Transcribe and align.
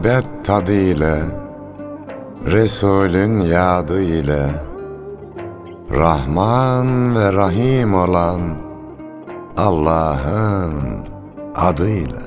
muhabbet 0.00 0.44
tadı 0.44 0.72
ile 0.72 1.18
Resulün 2.46 3.38
yadı 3.38 4.02
ile 4.02 4.50
Rahman 5.90 7.16
ve 7.16 7.32
Rahim 7.32 7.94
olan 7.94 8.40
Allah'ın 9.56 10.74
adıyla. 11.54 12.20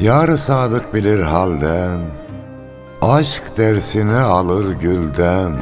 Yar 0.00 0.36
sadık 0.36 0.94
bilir 0.94 1.20
halden 1.20 2.00
Aşk 3.02 3.56
dersini 3.56 4.16
alır 4.16 4.72
gülden 4.74 5.52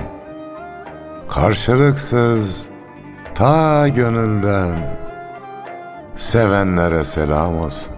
Karşılıksız 1.28 2.68
ta 3.34 3.88
gönülden 3.88 4.98
Sevenlere 6.16 7.04
selam 7.04 7.58
olsun 7.58 7.97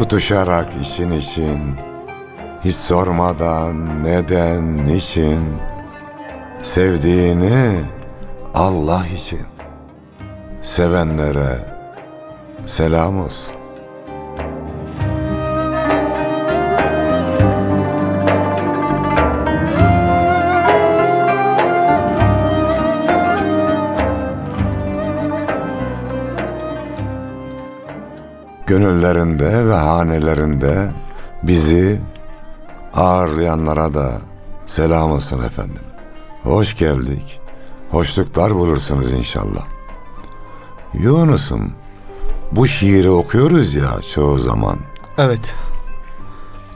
Tutuşarak 0.00 0.68
için 0.82 1.10
için 1.10 1.74
Hiç 2.64 2.76
sormadan 2.76 4.04
neden 4.04 4.86
niçin? 4.86 5.56
Sevdiğini 6.62 7.80
Allah 8.54 9.06
için. 9.16 9.46
Sevenlere 10.62 11.58
selam 12.66 13.20
olsun 13.20 13.59
gönüllerinde 28.70 29.66
ve 29.66 29.74
hanelerinde 29.74 30.90
bizi 31.42 32.00
ağırlayanlara 32.94 33.94
da 33.94 34.12
selam 34.66 35.10
olsun 35.10 35.44
efendim. 35.44 35.82
Hoş 36.42 36.78
geldik. 36.78 37.40
Hoşluklar 37.90 38.54
bulursunuz 38.54 39.12
inşallah. 39.12 39.64
Yunus'um 40.94 41.72
bu 42.52 42.66
şiiri 42.66 43.10
okuyoruz 43.10 43.74
ya 43.74 43.90
çoğu 44.14 44.38
zaman. 44.38 44.78
Evet. 45.18 45.54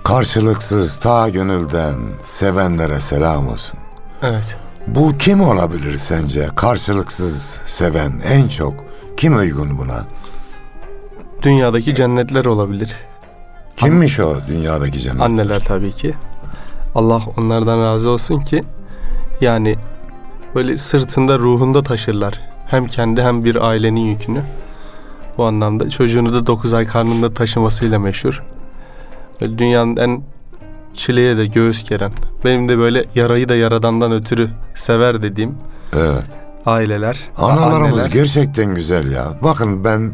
Karşılıksız 0.04 0.96
ta 0.96 1.28
gönülden 1.28 1.94
sevenlere 2.24 3.00
selam 3.00 3.48
olsun. 3.48 3.78
Evet. 4.22 4.56
Bu 4.86 5.18
kim 5.18 5.40
olabilir 5.40 5.98
sence? 5.98 6.48
Karşılıksız 6.56 7.58
seven 7.66 8.22
en 8.24 8.48
çok 8.48 8.74
kim 9.16 9.36
uygun 9.36 9.78
buna? 9.78 10.04
Dünyadaki 11.44 11.94
cennetler 11.94 12.44
olabilir. 12.44 12.96
Kimmiş 13.76 14.20
o 14.20 14.36
dünyadaki 14.46 14.98
cennet? 15.00 15.20
Anneler 15.20 15.60
tabii 15.60 15.92
ki. 15.92 16.14
Allah 16.94 17.22
onlardan 17.36 17.80
razı 17.82 18.10
olsun 18.10 18.40
ki 18.40 18.64
yani 19.40 19.74
böyle 20.54 20.76
sırtında 20.76 21.38
ruhunda 21.38 21.82
taşırlar. 21.82 22.40
Hem 22.66 22.86
kendi 22.86 23.22
hem 23.22 23.44
bir 23.44 23.68
ailenin 23.68 24.00
yükünü. 24.00 24.42
Bu 25.38 25.44
anlamda 25.44 25.90
çocuğunu 25.90 26.32
da 26.32 26.46
9 26.46 26.72
ay 26.74 26.86
karnında 26.86 27.34
taşımasıyla 27.34 27.98
meşhur. 27.98 28.42
Böyle 29.40 29.58
dünyanın 29.58 29.96
en 29.96 30.22
çileye 30.94 31.36
de 31.36 31.46
göğüs 31.46 31.88
geren. 31.88 32.12
Benim 32.44 32.68
de 32.68 32.78
böyle 32.78 33.04
yarayı 33.14 33.48
da 33.48 33.56
yaradandan 33.56 34.12
ötürü 34.12 34.50
sever 34.74 35.22
dediğim 35.22 35.54
Evet. 35.96 36.24
aileler. 36.66 37.18
Analarımız 37.36 37.98
anneler. 37.98 38.10
gerçekten 38.10 38.74
güzel 38.74 39.12
ya. 39.12 39.38
Bakın 39.42 39.84
ben 39.84 40.12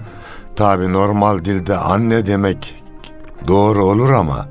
tabi 0.56 0.92
normal 0.92 1.44
dilde 1.44 1.76
anne 1.76 2.26
demek 2.26 2.82
doğru 3.48 3.84
olur 3.84 4.10
ama 4.12 4.48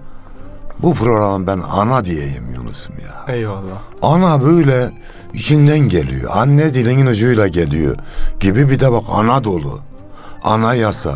bu 0.82 0.94
programı 0.94 1.48
ben 1.48 1.62
ana 1.72 2.06
diyeyim 2.06 2.44
Yunus'um 2.56 2.96
ya. 3.00 3.34
Eyvallah. 3.36 3.82
Ana 4.02 4.42
böyle 4.42 4.92
içinden 5.34 5.80
geliyor. 5.80 6.32
Anne 6.34 6.74
dilinin 6.74 7.06
ucuyla 7.06 7.48
geliyor 7.48 7.96
gibi 8.40 8.70
bir 8.70 8.80
de 8.80 8.92
bak 8.92 9.04
Anadolu, 9.12 9.80
ana 10.44 10.74
yasa, 10.74 11.14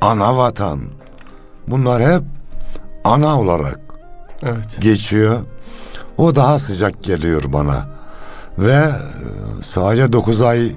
ana 0.00 0.36
vatan. 0.36 0.80
Bunlar 1.68 2.02
hep 2.02 2.22
ana 3.04 3.40
olarak 3.40 3.80
Evet. 4.42 4.76
geçiyor. 4.80 5.38
O 6.18 6.34
daha 6.34 6.58
sıcak 6.58 7.02
geliyor 7.02 7.42
bana. 7.46 7.88
Ve 8.58 8.90
sadece 9.62 10.12
9 10.12 10.42
ay 10.42 10.72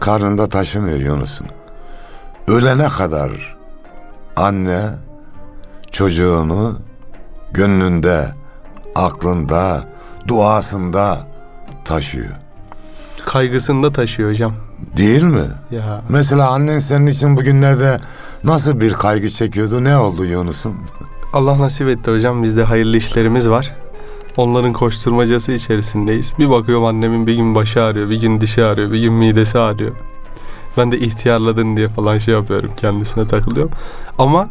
karnında 0.00 0.46
taşımıyor 0.48 0.98
Yunus'un. 0.98 1.46
Ölene 2.48 2.88
kadar 2.88 3.56
anne 4.36 4.82
çocuğunu 5.90 6.78
gönlünde, 7.52 8.28
aklında, 8.94 9.84
duasında 10.28 11.18
taşıyor. 11.84 12.34
Kaygısını 13.26 13.82
da 13.82 13.90
taşıyor 13.90 14.30
hocam. 14.30 14.54
Değil 14.96 15.22
mi? 15.22 15.44
Ya 15.70 16.02
Mesela 16.08 16.50
annen 16.50 16.78
senin 16.78 17.06
için 17.06 17.36
bugünlerde 17.36 18.00
nasıl 18.44 18.80
bir 18.80 18.92
kaygı 18.92 19.28
çekiyordu? 19.28 19.84
Ne 19.84 19.96
oldu 19.96 20.24
Yunus'um? 20.24 20.76
Allah 21.32 21.58
nasip 21.58 21.88
etti 21.88 22.10
hocam. 22.10 22.42
Bizde 22.42 22.62
hayırlı 22.64 22.96
işlerimiz 22.96 23.48
var. 23.48 23.76
Onların 24.36 24.72
koşturmacası 24.72 25.52
içerisindeyiz. 25.52 26.32
Bir 26.38 26.50
bakıyorum 26.50 26.84
annemin 26.84 27.26
bir 27.26 27.34
gün 27.34 27.54
başı 27.54 27.82
ağrıyor, 27.82 28.10
bir 28.10 28.20
gün 28.20 28.40
dişi 28.40 28.64
ağrıyor, 28.64 28.92
bir 28.92 29.00
gün 29.00 29.12
midesi 29.12 29.58
ağrıyor. 29.58 29.92
Ben 30.76 30.92
de 30.92 30.98
ihtiyarladın 30.98 31.76
diye 31.76 31.88
falan 31.88 32.18
şey 32.18 32.34
yapıyorum. 32.34 32.70
Kendisine 32.76 33.26
takılıyorum. 33.26 33.72
Ama 34.18 34.48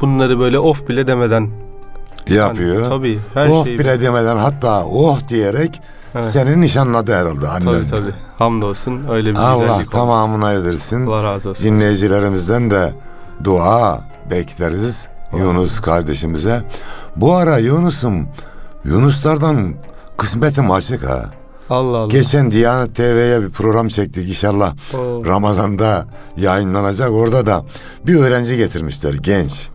bunları 0.00 0.38
böyle 0.38 0.58
of 0.58 0.88
bile 0.88 1.06
demeden 1.06 1.50
Yapıyor. 2.28 2.76
Hani, 2.76 2.88
tabii 2.88 3.18
her 3.34 3.48
oh 3.48 3.64
şeyi 3.64 3.78
bile 3.78 4.00
demeden 4.00 4.36
hatta 4.36 4.84
oh 4.86 5.28
diyerek 5.28 5.80
Evet. 6.14 6.24
seni 6.24 6.60
nişanladı 6.60 7.14
herhalde 7.14 7.48
annen. 7.48 7.60
Tabii 7.60 7.86
tabii. 7.90 8.12
Hamdolsun 8.38 9.00
öyle 9.10 9.30
bir 9.30 9.36
Allah 9.36 9.52
güzellik 9.52 9.86
oldu. 9.86 9.90
tamamına 9.90 10.52
edirsin. 10.52 11.06
Allah 11.06 11.24
razı 11.24 11.50
olsun. 11.50 11.64
Dinleyicilerimizden 11.64 12.70
de 12.70 12.92
dua 13.44 14.00
bekleriz 14.30 15.08
Yunus 15.38 15.80
kardeşimize. 15.80 16.62
Bu 17.16 17.34
ara 17.34 17.58
Yunus'um 17.58 18.28
Yunuslardan 18.84 19.74
kısmetim 20.16 20.70
açık 20.70 21.08
ha. 21.08 21.24
Allah 21.70 21.98
Allah. 21.98 22.12
Geçen 22.12 22.50
Diyanet 22.50 22.94
TV'ye 22.94 23.42
bir 23.42 23.50
program 23.50 23.88
çektik 23.88 24.28
inşallah. 24.28 24.74
Oo. 24.94 25.24
Ramazan'da 25.26 26.06
yayınlanacak. 26.36 27.10
Orada 27.10 27.46
da 27.46 27.64
bir 28.06 28.14
öğrenci 28.16 28.56
getirmişler 28.56 29.14
genç. 29.14 29.68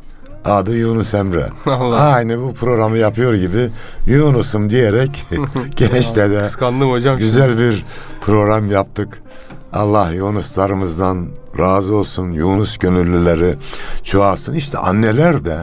Adı 0.46 0.78
Yunus 0.78 1.14
Emre. 1.14 1.48
Allah. 1.66 2.00
Aynı 2.00 2.42
bu 2.42 2.54
programı 2.54 2.98
yapıyor 2.98 3.34
gibi 3.34 3.70
Yunus'um 4.06 4.70
diyerek 4.70 5.26
gençle 5.76 6.30
de 6.32 6.38
Kıskandım 6.38 6.92
hocam. 6.92 7.18
güzel 7.18 7.60
bir 7.60 7.86
program 8.22 8.72
yaptık. 8.72 9.22
Allah 9.74 10.12
Yunuslarımızdan 10.12 11.28
razı 11.60 11.96
olsun. 11.96 12.32
Yunus 12.32 12.78
gönüllüleri 12.78 13.56
çoğalsın. 14.04 14.54
İşte 14.54 14.78
anneler 14.78 15.46
de 15.46 15.58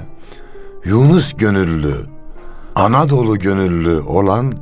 Yunus 0.85 1.33
gönüllü, 1.37 1.95
Anadolu 2.75 3.39
gönüllü 3.39 4.01
olan 4.01 4.53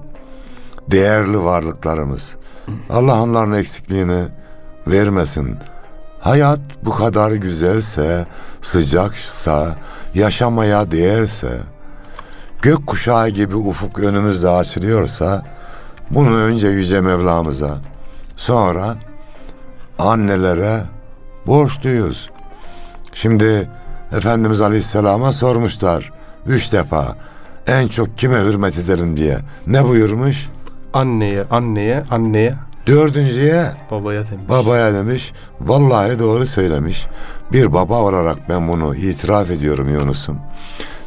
değerli 0.91 1.45
varlıklarımız. 1.45 2.37
Allah 2.91 3.23
onların 3.23 3.53
eksikliğini 3.53 4.25
vermesin. 4.87 5.57
Hayat 6.21 6.61
bu 6.83 6.91
kadar 6.91 7.31
güzelse, 7.31 8.27
sıcaksa, 8.63 9.77
yaşamaya 10.15 10.91
değerse, 10.91 11.59
gök 12.63 12.87
kuşağı 12.87 13.29
gibi 13.29 13.57
ufuk 13.57 13.99
önümüzde 13.99 14.49
açılıyorsa, 14.49 15.43
bunu 16.11 16.37
önce 16.37 16.69
Yüce 16.69 17.01
Mevlamıza, 17.01 17.79
sonra 18.37 18.95
annelere 19.99 20.83
borçluyuz. 21.47 22.31
Şimdi 23.13 23.71
Efendimiz 24.13 24.61
Aleyhisselam'a 24.61 25.33
sormuşlar 25.33 26.13
üç 26.47 26.73
defa 26.73 27.17
en 27.67 27.89
çok 27.89 28.19
kime 28.19 28.41
hürmet 28.41 28.79
edelim 28.79 29.17
diye. 29.17 29.39
Ne 29.67 29.89
buyurmuş? 29.89 30.49
Anneye, 30.95 31.45
anneye, 31.51 32.05
anneye 32.11 32.55
Dördüncüye 32.87 33.65
Babaya 33.91 34.21
demiş. 34.31 34.49
babaya 34.49 34.95
demiş. 34.95 35.33
Vallahi 35.61 36.19
doğru 36.19 36.47
söylemiş. 36.47 37.07
Bir 37.53 37.73
baba 37.73 38.01
olarak 38.01 38.49
ben 38.49 38.69
bunu 38.69 38.95
itiraf 38.97 39.51
ediyorum 39.51 39.89
Yunus'um. 39.89 40.39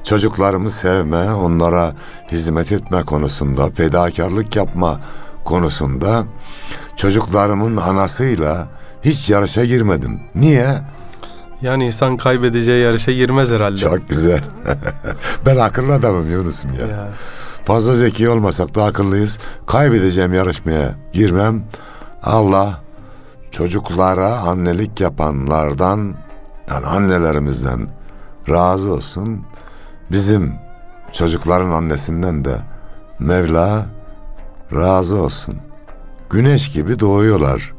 Çocuklarımı 0.03 0.69
sevme, 0.69 1.33
onlara 1.33 1.91
hizmet 2.31 2.71
etme 2.71 3.03
konusunda, 3.03 3.69
fedakarlık 3.69 4.55
yapma 4.55 4.99
konusunda 5.45 6.23
çocuklarımın 6.95 7.77
anasıyla 7.77 8.67
hiç 9.05 9.29
yarışa 9.29 9.65
girmedim. 9.65 10.19
Niye? 10.35 10.67
Yani 11.61 11.85
insan 11.85 12.17
kaybedeceği 12.17 12.83
yarışa 12.83 13.11
girmez 13.11 13.51
herhalde. 13.51 13.77
Çok 13.77 14.09
güzel. 14.09 14.43
ben 15.45 15.57
akıllı 15.57 15.93
adamım 15.93 16.31
Yunus'um 16.31 16.73
ya. 16.73 16.87
Ya. 16.87 17.07
Fazla 17.67 17.95
zeki 17.95 18.29
olmasak 18.29 18.75
da 18.75 18.83
akıllıyız. 18.83 19.39
Kaybedeceğim 19.65 20.33
yarışmaya 20.33 20.95
girmem. 21.13 21.63
Allah 22.23 22.81
çocuklara 23.51 24.37
annelik 24.37 25.01
yapanlardan 25.01 26.15
yani 26.69 26.85
annelerimizden 26.85 27.87
razı 28.49 28.93
olsun. 28.93 29.45
Bizim 30.11 30.53
çocukların 31.13 31.71
annesinden 31.71 32.45
de 32.45 32.57
Mevla 33.19 33.85
razı 34.73 35.15
olsun. 35.15 35.55
Güneş 36.29 36.71
gibi 36.71 36.99
doğuyorlar. 36.99 37.73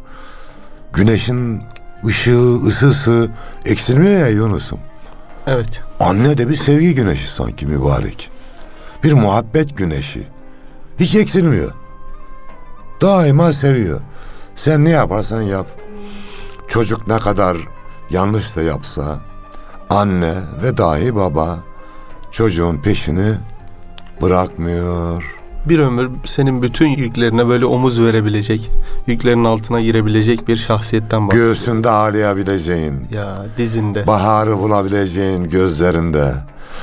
Güneşin 0.93 1.62
ışığı, 2.05 2.56
ısısı 2.67 3.31
eksilmiyor 3.64 4.20
ya 4.20 4.29
Yunus'um. 4.29 4.81
Evet. 5.46 5.82
Anne 6.00 6.38
de 6.38 6.49
bir 6.49 6.56
sevgi 6.56 6.94
güneşi 6.94 7.32
sanki 7.32 7.67
mübarek. 7.67 8.38
Bir 9.05 9.12
muhabbet 9.12 9.77
güneşi. 9.77 10.27
Hiç 11.00 11.15
eksilmiyor. 11.15 11.73
Daima 13.00 13.53
seviyor. 13.53 14.00
Sen 14.55 14.85
ne 14.85 14.91
yaparsan 14.91 15.43
yap. 15.43 15.67
Çocuk 16.69 17.09
ne 17.09 17.19
kadar 17.19 17.56
yanlış 18.11 18.56
da 18.56 18.62
yapsa 18.62 19.19
anne 19.91 20.35
ve 20.62 20.77
dahi 20.77 21.17
baba 21.17 21.59
çocuğun 22.31 22.77
peşini 22.77 23.35
bırakmıyor. 24.23 25.35
Bir 25.69 25.79
ömür 25.79 26.11
senin 26.25 26.62
bütün 26.62 26.89
yüklerine 26.89 27.49
böyle 27.49 27.67
omuz 27.67 28.03
verebilecek, 28.03 28.71
yüklerin 29.06 29.44
altına 29.44 29.81
girebilecek 29.81 30.49
bir 30.49 30.56
şahsiyetten 30.56 31.27
bahsediyor. 31.27 31.47
Göğsünde 31.49 31.91
ağlayabileceğin, 31.91 32.94
ya 33.11 33.47
dizinde. 33.59 34.06
Baharı 34.06 34.59
bulabileceğin 34.59 35.44
gözlerinde, 35.44 36.35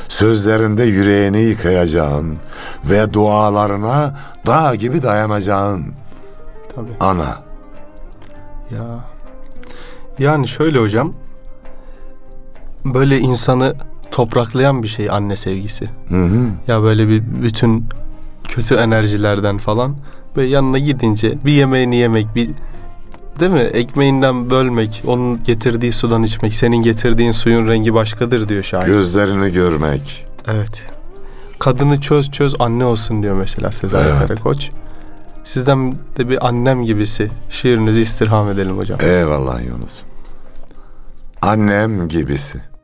sözlerinde 0.08 0.84
yüreğini 0.84 1.40
yıkayacağın 1.40 2.38
ve 2.86 3.14
dualarına 3.14 4.16
dağ 4.46 4.76
gibi 4.76 5.04
dayanacağın 5.04 5.86
Tabii. 6.76 6.92
ana. 7.00 7.44
Ya. 8.72 9.00
Yani 10.20 10.48
şöyle 10.48 10.80
hocam. 10.80 11.14
Böyle 12.86 13.20
insanı 13.20 13.76
topraklayan 14.12 14.84
bir 14.84 14.88
şey 14.88 15.10
anne 15.10 15.36
sevgisi. 15.36 15.86
Hı 16.10 16.26
hı. 16.26 16.48
Ya 16.68 16.82
böyle 16.84 17.08
bir 17.08 17.24
bütün 17.44 17.86
kötü 18.48 18.76
enerjilerden 18.76 19.58
falan 19.58 19.96
ve 20.38 20.46
yanına 20.46 20.80
gidince 20.80 21.38
bir 21.46 21.52
yemeğini 21.52 21.96
yemek, 21.96 22.36
bir 22.36 22.50
değil 23.40 23.52
mi? 23.52 23.60
Ekmeğinden 23.60 24.50
bölmek, 24.50 25.04
onun 25.08 25.44
getirdiği 25.44 25.92
sudan 25.92 26.24
içmek, 26.24 26.56
senin 26.56 26.78
getirdiğin 26.78 27.32
suyun 27.32 27.68
rengi 27.68 27.94
başkadır 27.94 28.50
diyor 28.50 28.64
şair. 28.64 28.86
Gözlerini 28.86 29.52
görmek. 29.52 30.26
Evet. 30.48 30.86
Kadını 31.60 32.02
çöz 32.02 32.32
çöz 32.32 32.56
anne 32.60 32.86
olsun 32.86 33.24
diyor 33.24 33.36
mesela 33.36 33.72
Sezai 33.72 34.10
Evet. 34.10 34.28
Karakoç. 34.28 34.70
Sizden 35.44 35.96
de 36.18 36.30
bir 36.30 36.48
annem 36.48 36.84
gibisi 36.84 37.30
şiirinizi 37.50 38.02
istirham 38.02 38.50
edelim 38.50 38.78
hocam. 38.78 39.00
Eyvallah 39.02 39.66
Yunus. 39.66 40.02
Annem 41.42 42.08
gibisi. 42.08 42.75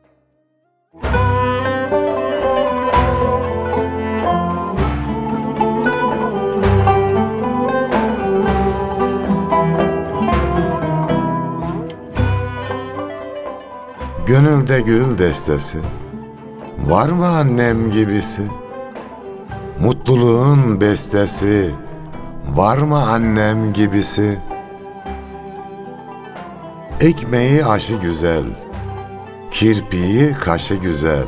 Gönülde 14.32 14.80
gül 14.80 15.18
destesi 15.18 15.78
Var 16.78 17.08
mı 17.08 17.26
annem 17.26 17.90
gibisi? 17.90 18.42
Mutluluğun 19.80 20.80
bestesi 20.80 21.70
Var 22.48 22.78
mı 22.78 23.02
annem 23.02 23.72
gibisi? 23.72 24.38
Ekmeği 27.00 27.66
aşı 27.66 27.94
güzel, 27.94 28.44
kirpiği 29.50 30.32
kaşı 30.32 30.74
güzel, 30.74 31.26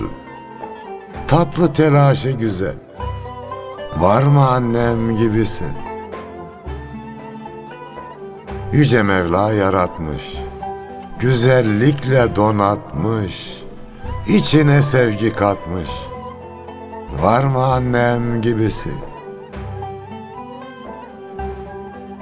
tatlı 1.28 1.72
telaşı 1.72 2.30
güzel. 2.30 2.74
Var 3.96 4.22
mı 4.22 4.48
annem 4.48 5.16
gibisi? 5.16 5.64
Yüce 8.72 9.02
Mevla 9.02 9.52
yaratmış, 9.52 10.43
güzellikle 11.24 12.36
donatmış, 12.36 13.62
içine 14.28 14.82
sevgi 14.82 15.32
katmış. 15.32 15.90
Var 17.22 17.44
mı 17.44 17.64
annem 17.64 18.42
gibisi? 18.42 18.90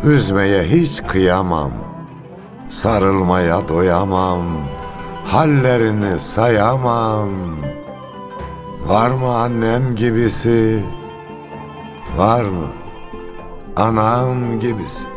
Üzmeye 0.04 0.62
hiç 0.62 1.02
kıyamam.'' 1.02 1.92
Sarılmaya 2.68 3.68
doyamam, 3.68 4.42
hallerini 5.26 6.20
sayamam. 6.20 7.30
Var 8.86 9.10
mı 9.10 9.36
annem 9.36 9.94
gibisi? 9.94 10.82
Var 12.16 12.44
mı 12.44 12.66
anam 13.76 14.60
gibisi? 14.60 15.11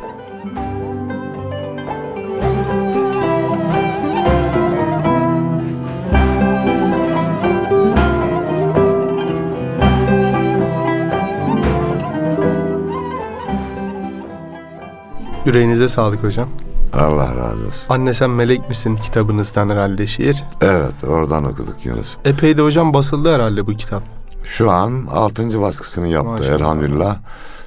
Yüreğinize 15.55 15.87
sağlık 15.87 16.23
hocam. 16.23 16.49
Allah 16.93 17.35
razı 17.35 17.67
olsun. 17.67 17.85
Anne 17.89 18.13
sen 18.13 18.29
melek 18.29 18.69
misin 18.69 18.95
kitabınızdan 18.95 19.69
herhalde 19.69 20.07
şiir. 20.07 20.43
Evet, 20.61 21.03
oradan 21.07 21.43
okuduk 21.43 21.85
Yunus. 21.85 22.15
Epey 22.25 22.57
de 22.57 22.61
hocam 22.61 22.93
basıldı 22.93 23.33
herhalde 23.35 23.67
bu 23.67 23.73
kitap. 23.73 24.03
Şu 24.43 24.71
an 24.71 25.07
altıncı 25.11 25.61
baskısını 25.61 26.07
yaptı 26.07 26.31
Maşallah. 26.31 26.55
elhamdülillah. 26.59 27.17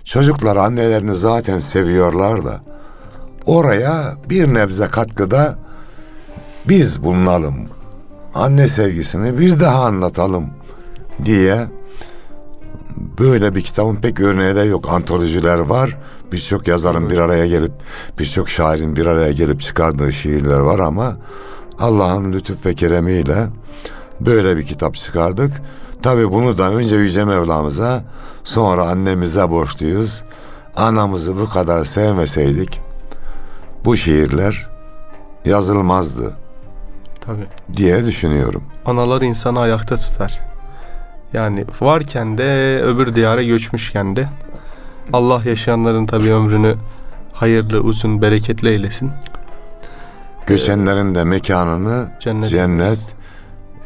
Çocuklar 0.04 0.56
annelerini 0.56 1.14
zaten 1.16 1.58
seviyorlar 1.58 2.44
da 2.44 2.60
oraya 3.46 4.16
bir 4.30 4.54
nebze 4.54 4.86
katkıda 4.86 5.58
biz 6.68 7.02
bulunalım. 7.02 7.54
Anne 8.34 8.68
sevgisini 8.68 9.38
bir 9.38 9.60
daha 9.60 9.84
anlatalım 9.84 10.46
diye 11.24 11.66
böyle 13.18 13.54
bir 13.54 13.62
kitabın 13.62 13.96
pek 13.96 14.20
örneği 14.20 14.56
de 14.56 14.60
yok. 14.60 14.88
Antolojiler 14.90 15.58
var. 15.58 15.96
Birçok 16.32 16.68
yazarın 16.68 17.10
bir 17.10 17.18
araya 17.18 17.46
gelip 17.46 17.72
birçok 18.18 18.48
şairin 18.48 18.96
bir 18.96 19.06
araya 19.06 19.32
gelip 19.32 19.60
çıkardığı 19.60 20.12
şiirler 20.12 20.58
var 20.58 20.78
ama 20.78 21.16
Allah'ın 21.78 22.32
lütuf 22.32 22.66
ve 22.66 22.74
keremiyle 22.74 23.46
böyle 24.20 24.56
bir 24.56 24.66
kitap 24.66 24.94
çıkardık. 24.94 25.52
Tabi 26.02 26.32
bunu 26.32 26.58
da 26.58 26.70
önce 26.70 26.96
Yüce 26.96 27.24
Mevlamıza 27.24 28.04
sonra 28.44 28.88
annemize 28.88 29.50
borçluyuz. 29.50 30.24
Anamızı 30.76 31.36
bu 31.36 31.48
kadar 31.48 31.84
sevmeseydik 31.84 32.80
bu 33.84 33.96
şiirler 33.96 34.68
yazılmazdı 35.44 36.32
Tabii. 37.20 37.46
diye 37.76 38.04
düşünüyorum. 38.06 38.62
Analar 38.86 39.22
insanı 39.22 39.60
ayakta 39.60 39.96
tutar. 39.96 40.40
Yani 41.32 41.64
varken 41.80 42.38
de 42.38 42.80
öbür 42.82 43.14
diyara 43.14 43.42
göçmüşken 43.42 44.16
de 44.16 44.28
Allah 45.12 45.42
yaşayanların 45.44 46.06
tabii 46.06 46.32
ömrünü 46.32 46.76
hayırlı, 47.32 47.80
uzun, 47.80 48.22
bereketli 48.22 48.68
eylesin. 48.68 49.10
Göçenlerin 50.46 51.14
de 51.14 51.24
mekanını 51.24 52.12
Cennet, 52.20 52.48
cennet, 52.48 53.16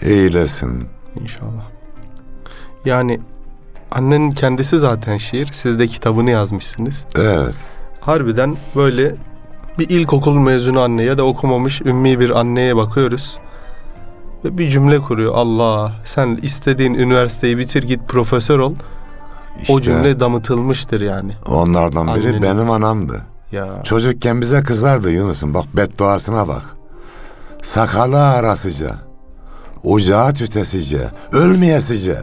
eylesin. 0.03 0.85
İnşallah. 1.21 1.63
Yani 2.85 3.21
annenin 3.91 4.31
kendisi 4.31 4.79
zaten 4.79 5.17
şiir. 5.17 5.49
Siz 5.53 5.79
de 5.79 5.87
kitabını 5.87 6.31
yazmışsınız. 6.31 7.07
Evet. 7.17 7.55
Harbiden 8.01 8.57
böyle 8.77 9.15
bir 9.79 9.89
ilkokul 9.89 10.35
mezunu 10.35 10.81
anne 10.81 11.03
ya 11.03 11.19
da 11.19 11.25
okumamış 11.25 11.81
ümmi 11.81 12.21
bir 12.21 12.31
anneye 12.31 12.77
bakıyoruz. 12.77 13.39
Ve 14.45 14.59
bir 14.59 14.69
cümle 14.69 14.99
kuruyor. 14.99 15.35
Allah 15.35 15.93
sen 16.05 16.39
istediğin 16.43 16.95
üniversiteyi 16.95 17.59
bitir 17.59 17.83
git 17.83 18.09
profesör 18.09 18.59
ol. 18.59 18.75
O 19.57 19.63
İşte 19.79 19.83
cümle 19.83 20.21
damıtılmıştır 20.21 21.01
yani. 21.01 21.33
onlardan 21.47 22.07
biri 22.07 22.27
Annenin. 22.29 22.43
benim 22.43 22.71
anamdı. 22.71 23.23
Ya 23.53 23.83
Çocukken 23.85 24.41
bize 24.41 24.63
kızardı 24.63 25.11
Yunus'um. 25.11 25.55
Bak 25.55 25.65
bedduasına 25.77 26.49
bak. 26.49 26.63
Sakalı 27.63 28.27
arasıca, 28.29 28.91
ocağı 29.85 30.33
tütesice, 30.35 31.01
ölmeyesice. 31.33 32.19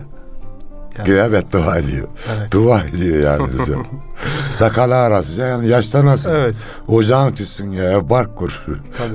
Ya. 0.98 1.04
Güya 1.06 1.32
beddua 1.32 1.78
ediyor. 1.78 2.08
Evet. 2.40 2.52
Dua 2.54 2.82
ediyor 2.84 3.24
yani 3.24 3.50
bize. 3.60 3.76
Sakalı 4.52 4.96
arasıca 4.96 5.48
yani 5.48 5.68
yaşlanasın. 5.68 6.32
evet. 6.34 6.56
Ocağın 6.88 7.34
tütsün 7.34 7.72
ya 7.72 8.10
bark 8.10 8.36
kur. 8.38 8.64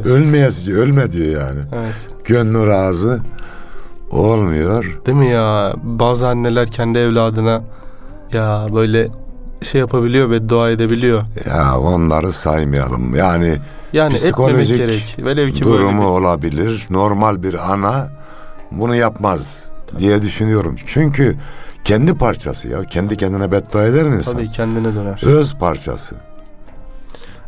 Ölmeyesice, 0.04 0.72
ölme 0.74 1.12
diyor 1.12 1.40
yani. 1.42 1.60
Evet. 1.72 1.94
Gönlü 2.24 2.66
razı 2.66 3.20
olmuyor. 4.10 5.00
Değil 5.06 5.18
mi 5.18 5.28
ya? 5.30 5.74
Bazı 5.82 6.28
anneler 6.28 6.70
kendi 6.70 6.98
evladına 6.98 7.62
ya 8.34 8.66
böyle 8.74 9.08
şey 9.62 9.80
yapabiliyor 9.80 10.30
ve 10.30 10.48
dua 10.48 10.70
edebiliyor. 10.70 11.24
Ya 11.46 11.78
onları 11.78 12.32
saymayalım. 12.32 13.14
Yani 13.14 13.58
Yani 13.92 14.14
Psikolojik 14.14 14.76
gerek. 14.76 15.16
Velev 15.18 15.50
ki 15.50 15.64
durumu 15.64 15.98
böyle 15.98 16.08
olabilir. 16.08 16.86
Normal 16.90 17.42
bir 17.42 17.72
ana 17.72 18.08
bunu 18.70 18.96
yapmaz 18.96 19.58
diye 19.98 20.22
düşünüyorum. 20.22 20.76
Çünkü 20.86 21.36
kendi 21.84 22.14
parçası 22.14 22.68
ya. 22.68 22.84
Kendi 22.84 23.16
kendine 23.16 23.52
beddua 23.52 23.84
eder 23.84 24.02
mi 24.04 24.12
bir, 24.12 24.16
insan? 24.18 24.34
tabii 24.34 24.48
kendine 24.48 24.94
döner. 24.94 25.20
Öz 25.22 25.54
parçası. 25.54 26.14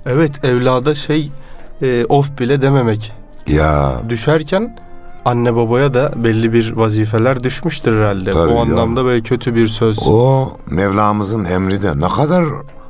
Evet 0.06 0.44
evlada 0.44 0.94
şey 0.94 1.30
e, 1.82 2.04
of 2.08 2.38
bile 2.38 2.62
dememek. 2.62 3.12
Ya 3.46 4.00
Düşerken 4.08 4.78
anne 5.26 5.56
babaya 5.56 5.94
da 5.94 6.12
belli 6.16 6.52
bir 6.52 6.72
vazifeler 6.76 7.44
düşmüştür 7.44 7.98
herhalde. 8.00 8.30
Tabii 8.30 8.52
o 8.52 8.60
anlamda 8.60 9.04
böyle 9.04 9.20
kötü 9.22 9.54
bir 9.54 9.66
söz. 9.66 9.98
o 10.06 10.48
Mevlamızın 10.66 11.44
emri 11.44 11.82
de 11.82 12.00
ne 12.00 12.08
kadar 12.08 12.44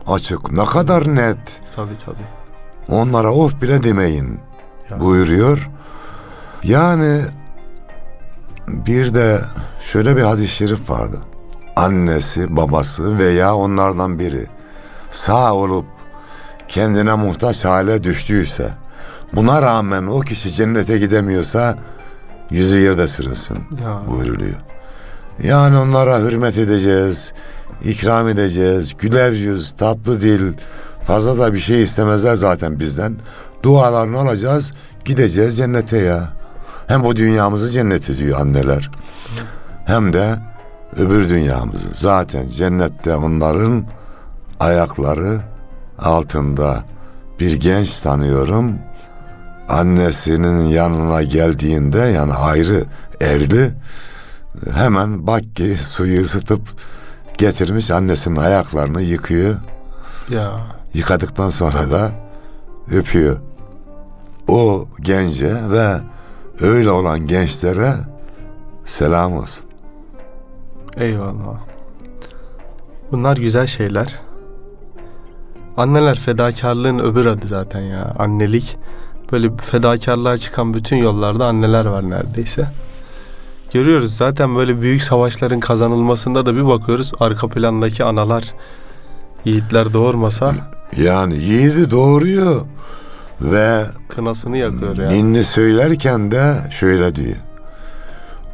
açık, 0.07 0.53
ne 0.53 0.65
kadar 0.65 1.15
net. 1.17 1.61
Tabii 1.77 1.99
tabii. 2.05 2.97
Onlara 3.01 3.33
of 3.33 3.63
bile 3.63 3.83
demeyin 3.83 4.41
Ya. 4.91 5.01
buyuruyor. 5.01 5.71
Yani 6.65 7.21
bir 8.69 9.15
de 9.15 9.41
şöyle 9.93 10.17
bir 10.17 10.23
hadis-i 10.23 10.49
şerif 10.55 10.91
vardı. 10.91 11.17
Annesi, 11.77 12.57
babası 12.57 13.19
veya 13.19 13.55
onlardan 13.55 14.19
biri 14.19 14.47
sağ 15.11 15.55
olup 15.55 15.85
kendine 16.69 17.15
muhtaç 17.15 17.65
hale 17.65 18.05
düştüyse, 18.05 18.71
buna 19.33 19.63
rağmen 19.63 20.07
o 20.07 20.21
kişi 20.21 20.55
cennete 20.55 20.99
gidemiyorsa 20.99 21.79
yüzü 22.51 22.79
yerde 22.79 23.09
sürünsün 23.09 23.57
Ya. 23.83 24.01
buyuruluyor. 24.11 24.57
Yani 25.43 25.79
onlara 25.79 26.19
hürmet 26.19 26.59
edeceğiz, 26.59 27.33
ikram 27.85 28.29
edeceğiz, 28.29 28.97
güler 28.99 29.31
yüz, 29.33 29.77
tatlı 29.77 30.21
dil, 30.21 30.53
fazla 31.03 31.39
da 31.39 31.55
bir 31.55 31.59
şey 31.59 31.83
istemezler 31.83 32.35
zaten 32.35 32.81
bizden. 32.81 33.17
Dualarını 33.63 34.19
alacağız, 34.19 34.73
gideceğiz 35.05 35.57
cennete 35.57 35.99
ya. 35.99 36.29
Hem 36.87 37.05
bu 37.05 37.17
dünyamızı 37.17 37.69
cennet 37.71 38.11
ediyor 38.11 38.41
anneler. 38.41 38.91
Hem 39.85 40.13
de 40.13 40.35
öbür 40.97 41.29
dünyamızı. 41.29 41.89
Zaten 41.95 42.49
cennette 42.49 43.17
onların 43.17 43.85
ayakları 44.61 45.41
altında 45.99 46.85
bir 47.41 47.53
genç 47.61 48.01
tanıyorum. 48.01 48.75
Annesinin 49.69 50.65
yanına 50.65 51.23
geldiğinde 51.23 51.99
yani 51.99 52.33
ayrı 52.35 52.85
evli 53.21 53.71
hemen 54.75 55.27
bak 55.27 55.57
ki 55.57 55.77
suyu 55.81 56.21
ısıtıp 56.21 56.61
getirmiş 57.39 57.91
annesinin 57.91 58.37
ayaklarını 58.37 59.03
yıkıyor. 59.03 59.57
Ya. 60.29 60.53
Yıkadıktan 60.95 61.51
sonra 61.51 61.91
da 61.91 62.11
öpüyor. 62.93 63.37
O 64.49 64.89
gence 65.01 65.55
ve 65.71 65.97
öyle 66.61 66.91
olan 66.91 67.27
gençlere 67.27 67.95
selam 68.85 69.37
olsun. 69.37 69.65
Eyvallah. 70.97 71.59
Bunlar 73.13 73.37
güzel 73.37 73.67
şeyler. 73.67 74.15
Anneler 75.77 76.19
fedakarlığın 76.19 76.99
öbür 76.99 77.27
adı 77.27 77.47
zaten 77.47 77.81
ya. 77.81 78.15
Annelik. 78.19 78.77
Böyle 79.33 79.51
fedakarlığa 79.57 80.39
çıkan 80.39 80.75
bütün 80.75 80.97
yollarda 80.97 81.47
anneler 81.47 81.85
var 81.85 82.11
neredeyse. 82.11 82.67
Görüyoruz 83.73 84.17
zaten 84.17 84.57
böyle 84.57 84.81
büyük 84.81 85.03
savaşların 85.03 85.61
kazanılmasında 85.61 86.47
da 86.47 86.55
bir 86.57 86.67
bakıyoruz 86.67 87.13
arka 87.21 87.49
plandaki 87.49 88.05
analar 88.05 88.55
yiğitler 89.45 89.95
doğurmasa 89.95 90.55
Yani 90.97 91.37
yiğidi 91.37 91.91
doğuruyor 91.91 92.61
ve 93.41 93.85
kınasını 94.09 94.57
yakıyor 94.59 94.97
ya. 94.97 95.09
ninni 95.09 95.45
söylerken 95.45 96.31
de 96.31 96.57
şöyle 96.71 97.15
diyor. 97.15 97.37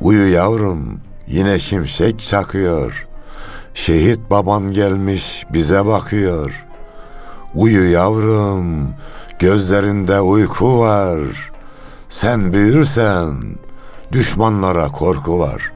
Uyu 0.01 0.33
yavrum 0.33 1.01
yine 1.27 1.59
şimşek 1.59 2.19
çakıyor. 2.21 3.07
Şehit 3.75 4.31
baban 4.31 4.71
gelmiş 4.71 5.45
bize 5.53 5.87
bakıyor. 5.87 6.65
Uyu 7.55 7.91
yavrum 7.91 8.89
gözlerinde 9.43 10.21
uyku 10.21 10.81
var. 10.81 11.19
Sen 12.09 12.53
büyürsen 12.53 13.43
düşmanlara 14.13 14.89
korku 14.89 15.39
var. 15.39 15.73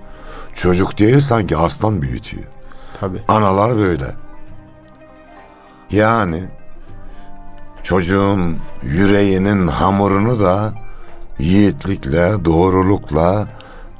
Çocuk 0.54 0.99
değil 0.99 1.20
sanki 1.20 1.56
aslan 1.56 2.02
büyütüyor. 2.02 2.44
Tabii. 3.00 3.23
Analar 3.28 3.76
böyle. 3.76 4.14
Yani 5.90 6.44
çocuğun 7.82 8.58
yüreğinin 8.82 9.68
hamurunu 9.68 10.40
da 10.40 10.73
yiğitlikle, 11.38 12.44
doğrulukla, 12.44 13.49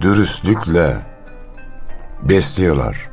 dürüstlükle 0.01 0.97
besliyorlar. 2.23 3.11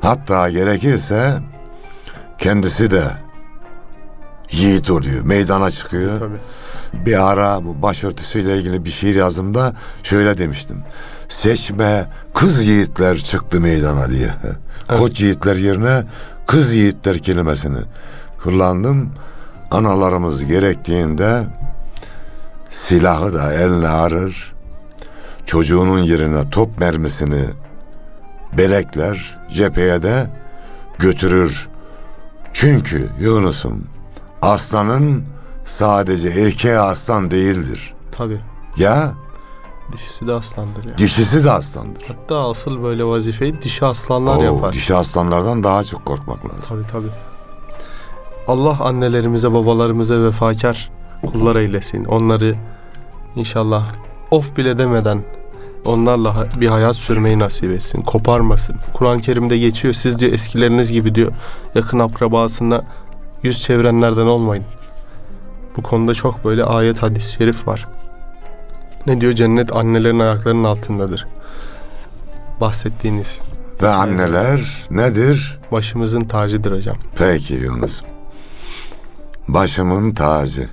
Hatta 0.00 0.50
gerekirse 0.50 1.38
kendisi 2.38 2.90
de 2.90 3.21
yiğit 4.52 4.90
oluyor, 4.90 5.24
meydana 5.24 5.70
çıkıyor. 5.70 6.18
Tabii. 6.18 6.38
Bir 7.06 7.30
ara 7.30 7.64
bu 7.64 7.82
başörtüsüyle 7.82 8.58
ilgili 8.58 8.84
bir 8.84 8.90
şiir 8.90 9.14
yazımda 9.14 9.74
şöyle 10.02 10.38
demiştim. 10.38 10.76
Seçme 11.28 12.08
kız 12.34 12.66
yiğitler 12.66 13.18
çıktı 13.18 13.60
meydana 13.60 14.10
diye. 14.10 14.30
Koç 14.98 15.20
yiğitler 15.20 15.56
yerine 15.56 16.04
kız 16.46 16.74
yiğitler 16.74 17.18
kelimesini 17.18 17.78
kullandım. 18.42 19.12
Analarımız 19.70 20.44
gerektiğinde 20.44 21.44
silahı 22.70 23.34
da 23.34 23.52
eline 23.52 23.88
arır. 23.88 24.52
Çocuğunun 25.46 25.98
yerine 25.98 26.50
top 26.50 26.78
mermisini 26.78 27.44
belekler, 28.58 29.38
cepheye 29.52 30.02
de 30.02 30.26
götürür. 30.98 31.68
Çünkü 32.52 33.08
Yunus'um 33.20 33.91
aslanın 34.42 35.24
sadece 35.64 36.28
erkeği 36.28 36.78
aslan 36.78 37.30
değildir. 37.30 37.94
Tabii. 38.12 38.40
Ya 38.76 39.12
Dişisi 39.92 40.26
de 40.26 40.32
aslandır 40.32 40.84
ya. 40.84 40.98
dişisi 40.98 41.44
de 41.44 41.50
aslandır. 41.50 42.02
Hatta 42.08 42.50
asıl 42.50 42.82
böyle 42.82 43.04
vazifeyi 43.04 43.62
dişi 43.62 43.84
aslanlar 43.84 44.36
Oo, 44.36 44.42
yapar. 44.42 44.72
dişi 44.72 44.94
aslanlardan 44.94 45.64
daha 45.64 45.84
çok 45.84 46.04
korkmak 46.06 46.44
lazım. 46.44 46.64
Tabii 46.68 46.82
tabii. 46.86 47.10
Allah 48.48 48.76
annelerimize, 48.80 49.54
babalarımıza 49.54 50.22
vefakar 50.22 50.90
kullar 51.32 51.56
eylesin. 51.56 52.04
Onları 52.04 52.54
inşallah 53.36 53.86
of 54.30 54.56
bile 54.56 54.78
demeden 54.78 55.22
onlarla 55.84 56.46
bir 56.60 56.68
hayat 56.68 56.96
sürmeyi 56.96 57.38
nasip 57.38 57.70
etsin. 57.70 58.00
Koparmasın. 58.02 58.76
Kur'an-ı 58.94 59.20
Kerim'de 59.20 59.58
geçiyor. 59.58 59.94
Siz 59.94 60.18
diyor 60.18 60.32
eskileriniz 60.32 60.92
gibi 60.92 61.14
diyor 61.14 61.32
yakın 61.74 61.98
akrabasına 61.98 62.84
yüz 63.42 63.62
çevirenlerden 63.62 64.26
olmayın. 64.26 64.64
Bu 65.76 65.82
konuda 65.82 66.14
çok 66.14 66.44
böyle 66.44 66.64
ayet 66.64 67.02
hadis-i 67.02 67.32
şerif 67.32 67.68
var. 67.68 67.88
Ne 69.06 69.20
diyor? 69.20 69.32
Cennet 69.32 69.76
annelerin 69.76 70.18
ayaklarının 70.18 70.64
altındadır. 70.64 71.26
Bahsettiğiniz 72.60 73.40
Ve 73.82 73.88
anneler 73.88 74.86
nedir? 74.90 75.58
başımızın 75.72 76.20
tacıdır 76.20 76.76
hocam. 76.76 76.96
Peki 77.18 77.54
Yunus. 77.54 78.02
Başımın 79.48 80.14
tacı. 80.14 80.68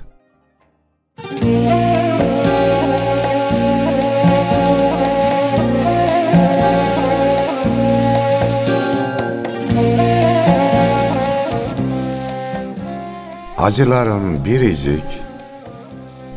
Acıların 13.60 14.44
biricik, 14.44 15.04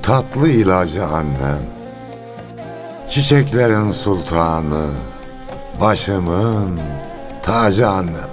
tatlı 0.01 0.49
ilacı 0.49 1.05
annem. 1.05 1.59
Çiçeklerin 3.09 3.91
sultanı, 3.91 4.85
başımın 5.81 6.79
tacı 7.43 7.89
annem. 7.89 8.29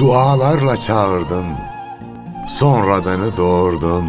Dualarla 0.00 0.76
çağırdın. 0.76 1.46
Sonra 2.48 3.06
beni 3.06 3.36
doğurdun. 3.36 4.04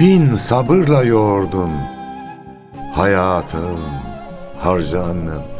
Bin 0.00 0.34
sabırla 0.34 1.02
yoğurdun. 1.02 1.70
Hayatım 2.94 3.80
harca 4.58 5.02
annem. 5.02 5.51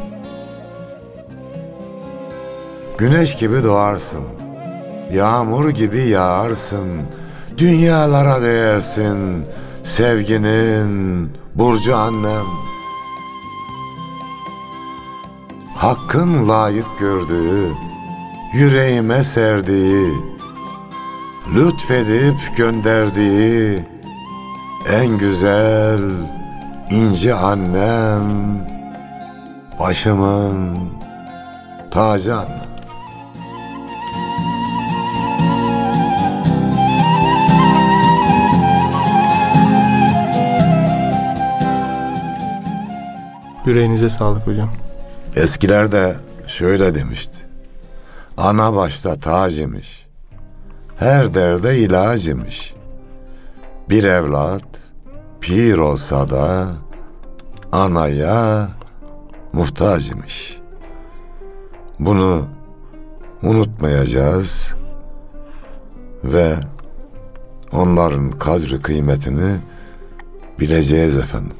Güneş 3.03 3.37
gibi 3.37 3.63
doğarsın. 3.63 4.23
Yağmur 5.13 5.69
gibi 5.69 5.99
yağarsın. 6.07 6.87
Dünyalara 7.57 8.41
değersin. 8.41 9.45
Sevginin 9.83 11.29
burcu 11.55 11.95
annem. 11.95 12.45
Hakkın 15.75 16.49
layık 16.49 16.99
gördüğü, 16.99 17.71
yüreğime 18.53 19.23
serdiği, 19.23 20.13
lütfedip 21.55 22.57
gönderdiği 22.57 23.85
en 24.89 25.17
güzel 25.17 26.01
inci 26.91 27.33
annem, 27.33 28.29
başımın 29.79 30.79
tacı 31.91 32.35
annem. 32.35 32.62
Yüreğinize 43.65 44.09
sağlık 44.09 44.47
hocam. 44.47 44.69
Eskiler 45.35 45.91
de 45.91 46.15
şöyle 46.47 46.95
demişti. 46.95 47.37
Ana 48.37 48.75
başta 48.75 49.15
tac 49.15 49.61
imiş. 49.61 50.05
Her 50.97 51.33
derde 51.33 51.77
ilaç 51.77 52.27
imiş. 52.27 52.73
Bir 53.89 54.03
evlat 54.03 54.63
pir 55.41 55.77
olsa 55.77 56.29
da 56.29 56.67
anaya 57.71 58.69
muhtaç 59.53 60.09
imiş. 60.09 60.57
Bunu 61.99 62.45
unutmayacağız 63.43 64.75
ve 66.23 66.55
onların 67.71 68.31
kadri 68.31 68.81
kıymetini 68.81 69.55
bileceğiz 70.59 71.17
efendim. 71.17 71.57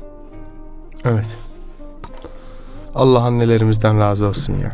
Evet. 1.06 1.43
Allah 2.96 3.20
annelerimizden 3.20 4.00
razı 4.00 4.26
olsun 4.28 4.54
ya. 4.54 4.70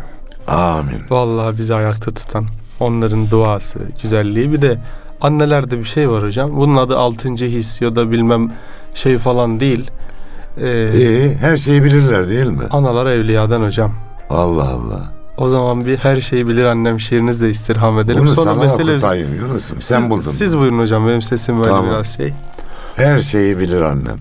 Amin. 0.55 0.97
Vallahi 1.09 1.57
bizi 1.57 1.75
ayakta 1.75 2.11
tutan 2.11 2.45
onların 2.79 3.31
duası, 3.31 3.79
güzelliği. 4.01 4.51
Bir 4.51 4.61
de 4.61 4.77
annelerde 5.21 5.79
bir 5.79 5.83
şey 5.83 6.09
var 6.09 6.23
hocam. 6.23 6.51
Bunun 6.55 6.75
adı 6.75 6.97
altıncı 6.97 7.45
his 7.45 7.81
ya 7.81 7.95
da 7.95 8.11
bilmem 8.11 8.51
şey 8.93 9.17
falan 9.17 9.59
değil. 9.59 9.91
Ee, 10.61 10.91
İyi, 10.95 11.35
her 11.41 11.57
şeyi 11.57 11.83
bilirler 11.83 12.29
değil 12.29 12.45
mi? 12.47 12.63
analar 12.71 13.05
evliyadan 13.11 13.61
hocam. 13.61 13.91
Allah 14.29 14.69
Allah. 14.69 15.11
O 15.38 15.49
zaman 15.49 15.85
bir 15.85 15.97
her 15.97 16.21
şeyi 16.21 16.47
bilir 16.47 16.65
annem 16.65 16.99
şiirinizle 16.99 17.49
istirham 17.49 17.99
edelim. 17.99 18.19
Bunu 18.21 18.27
Sonra 18.27 18.51
sana 18.53 18.63
mesele 18.63 18.91
okutayım 18.91 19.35
Yunus'um. 19.35 19.81
Sen 19.81 19.99
siz, 19.99 20.09
buldun. 20.09 20.21
Siz 20.21 20.57
buyurun 20.57 20.79
hocam 20.79 21.07
benim 21.07 21.21
sesim 21.21 21.59
böyle 21.59 21.69
Tamam. 21.69 21.85
biraz 21.91 22.07
şey. 22.15 22.33
Her 22.95 23.19
şeyi 23.19 23.59
bilir 23.59 23.81
annem. 23.81 24.17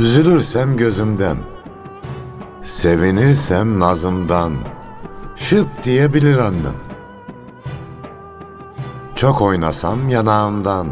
Üzülürsem 0.00 0.76
gözümden, 0.76 1.36
sevinirsem 2.62 3.80
nazımdan, 3.80 4.52
şıp 5.36 5.84
diye 5.84 6.14
bilir 6.14 6.38
annem. 6.38 6.74
Çok 9.14 9.40
oynasam 9.42 10.08
yanağımdan, 10.08 10.86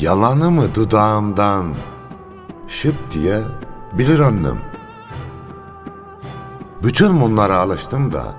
yalanımı 0.00 0.74
dudağımdan, 0.74 1.74
şıp 2.68 3.10
diye 3.10 3.40
bilir 3.92 4.20
annem. 4.20 4.58
Bütün 6.82 7.20
bunlara 7.20 7.58
alıştım 7.58 8.12
da, 8.12 8.34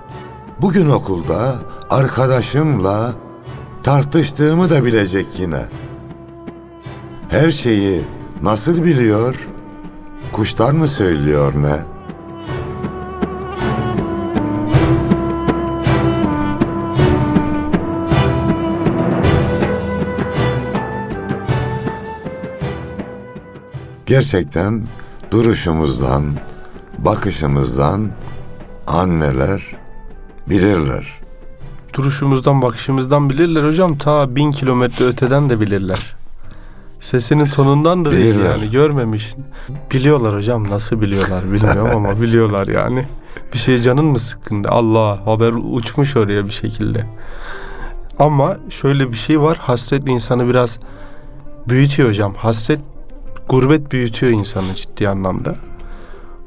bugün 0.60 0.88
okulda 0.88 1.54
arkadaşımla 1.90 3.12
tartıştığımı 3.82 4.70
da 4.70 4.84
bilecek 4.84 5.26
yine. 5.38 5.62
Her 7.28 7.50
şeyi 7.50 8.04
nasıl 8.42 8.84
biliyor? 8.84 9.47
Kuşlar 10.38 10.72
mı 10.72 10.88
söylüyor 10.88 11.52
ne? 11.56 11.78
Gerçekten 24.06 24.86
duruşumuzdan, 25.30 26.24
bakışımızdan 26.98 28.10
anneler 28.86 29.62
bilirler. 30.46 31.20
Duruşumuzdan 31.92 32.62
bakışımızdan 32.62 33.30
bilirler 33.30 33.64
hocam. 33.64 33.98
Ta 33.98 34.36
bin 34.36 34.50
kilometre 34.50 35.04
öteden 35.04 35.50
de 35.50 35.60
bilirler. 35.60 36.17
Sesinin 37.00 37.44
tonundan 37.44 38.04
da 38.04 38.10
değil 38.10 38.34
Bilirler. 38.34 38.50
yani 38.50 38.70
görmemiş. 38.70 39.34
Biliyorlar 39.92 40.34
hocam 40.36 40.70
nasıl 40.70 41.00
biliyorlar 41.00 41.44
bilmiyorum 41.44 41.88
ama 41.96 42.20
biliyorlar 42.20 42.66
yani. 42.66 43.04
Bir 43.52 43.58
şey 43.58 43.78
canın 43.78 44.04
mı 44.04 44.18
sıkkındı? 44.18 44.68
Allah 44.68 45.26
haber 45.26 45.52
uçmuş 45.52 46.16
oraya 46.16 46.44
bir 46.44 46.50
şekilde. 46.50 47.06
Ama 48.18 48.56
şöyle 48.70 49.12
bir 49.12 49.16
şey 49.16 49.40
var. 49.40 49.56
Hasret 49.60 50.08
insanı 50.08 50.48
biraz 50.48 50.78
büyütüyor 51.68 52.08
hocam. 52.08 52.34
Hasret 52.34 52.80
gurbet 53.48 53.92
büyütüyor 53.92 54.32
insanı 54.32 54.74
ciddi 54.74 55.08
anlamda. 55.08 55.54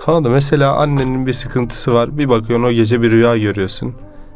Sana 0.05 0.25
da 0.25 0.29
mesela 0.29 0.75
annenin 0.75 1.27
bir 1.27 1.33
sıkıntısı 1.33 1.93
var. 1.93 2.17
Bir 2.17 2.29
bakıyorsun 2.29 2.65
o 2.65 2.71
gece 2.71 3.01
bir 3.01 3.11
rüya 3.11 3.37
görüyorsun. 3.37 3.93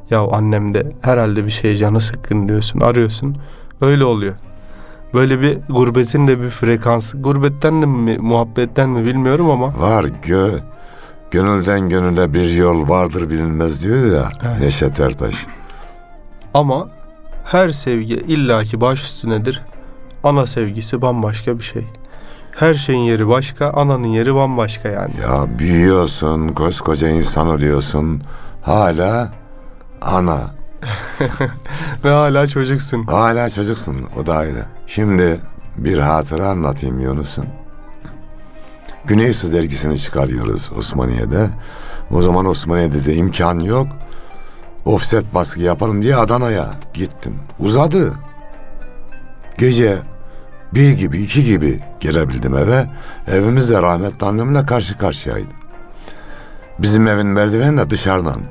Ya 0.10 0.19
annem 0.32 0.73
de 0.73 0.89
herhalde 1.01 1.45
bir 1.45 1.51
şey 1.51 1.75
canı 1.75 2.01
sıkkın 2.01 2.49
diyorsun. 2.49 2.80
Arıyorsun. 2.80 3.38
Öyle 3.82 4.04
oluyor. 4.04 4.36
Böyle 5.15 5.41
bir 5.41 5.58
gurbetin 5.69 6.28
de 6.28 6.41
bir 6.41 6.49
frekansı. 6.49 7.17
Gurbetten 7.21 7.82
de 7.82 7.86
mi 7.86 8.17
muhabbetten 8.17 8.89
mi 8.89 9.06
bilmiyorum 9.06 9.49
ama 9.49 9.80
Var 9.80 10.06
gö 10.23 10.60
gönülden 11.32 11.89
gönüle 11.89 12.34
bir 12.34 12.49
yol 12.49 12.89
vardır 12.89 13.30
bilinmez 13.30 13.84
diyor 13.84 14.15
ya 14.15 14.30
Evet. 14.47 14.60
Neşet 14.60 14.99
Ertaş. 14.99 15.45
ama 16.54 16.89
her 17.43 17.69
sevgi 17.69 18.13
illaki 18.13 18.82
baş 18.82 19.01
üstünedir. 19.04 19.62
Ana 20.23 20.45
sevgisi 20.45 21.01
bambaşka 21.01 21.58
bir 21.58 21.63
şey. 21.63 21.86
Her 22.51 22.73
şeyin 22.73 22.99
yeri 22.99 23.28
başka, 23.28 23.69
ananın 23.69 24.08
yeri 24.08 24.36
bambaşka 24.36 24.89
yani. 24.89 25.13
Ya 25.21 25.60
büyüyorsun, 25.60 26.47
koskoca 26.47 27.10
insan 27.10 27.47
oluyorsun. 27.47 28.21
Hala 28.62 29.30
ana. 30.01 30.39
Ve 32.04 32.10
hala 32.10 32.48
çocuksun. 32.48 33.04
Hala 33.04 33.50
çocuksun. 33.50 33.95
O 34.21 34.26
da 34.26 34.36
ayrı. 34.36 34.65
Şimdi 34.88 35.39
bir 35.78 35.98
hatıra 35.98 36.50
anlatayım 36.50 37.00
Yunus'um. 37.00 37.45
Güney 39.06 39.34
Su 39.34 39.54
dergisini 39.54 40.00
çıkarıyoruz 40.00 40.71
Osmaniye'de. 40.78 41.50
O 42.12 42.21
zaman 42.21 42.45
Osmaniye'de 42.45 43.06
de 43.06 43.15
imkan 43.15 43.60
yok. 43.60 43.88
Offset 44.86 45.34
baskı 45.34 45.62
yapalım 45.62 46.02
diye 46.02 46.15
Adana'ya 46.15 46.71
gittim. 46.93 47.36
Uzadı. 47.60 48.13
Gece 49.58 49.98
bir 50.74 50.89
gibi 50.89 51.17
iki 51.21 51.45
gibi 51.45 51.80
gelebildim 52.00 52.58
eve. 52.58 52.86
Evimizde 53.28 53.82
rahmetli 53.82 54.26
annemle 54.28 54.65
karşı 54.65 54.98
karşıyaydı. 54.98 55.48
Bizim 56.80 57.08
evin 57.08 57.28
merdiveni 57.28 57.78
de 57.78 57.89
dışarıdan. 57.89 58.41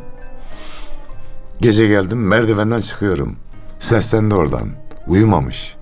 Gece 1.60 1.86
geldim 1.86 2.26
merdivenden 2.28 2.80
çıkıyorum. 2.80 3.36
Seslendi 3.80 4.34
oradan. 4.34 4.68
Uyumamış. 5.06 5.76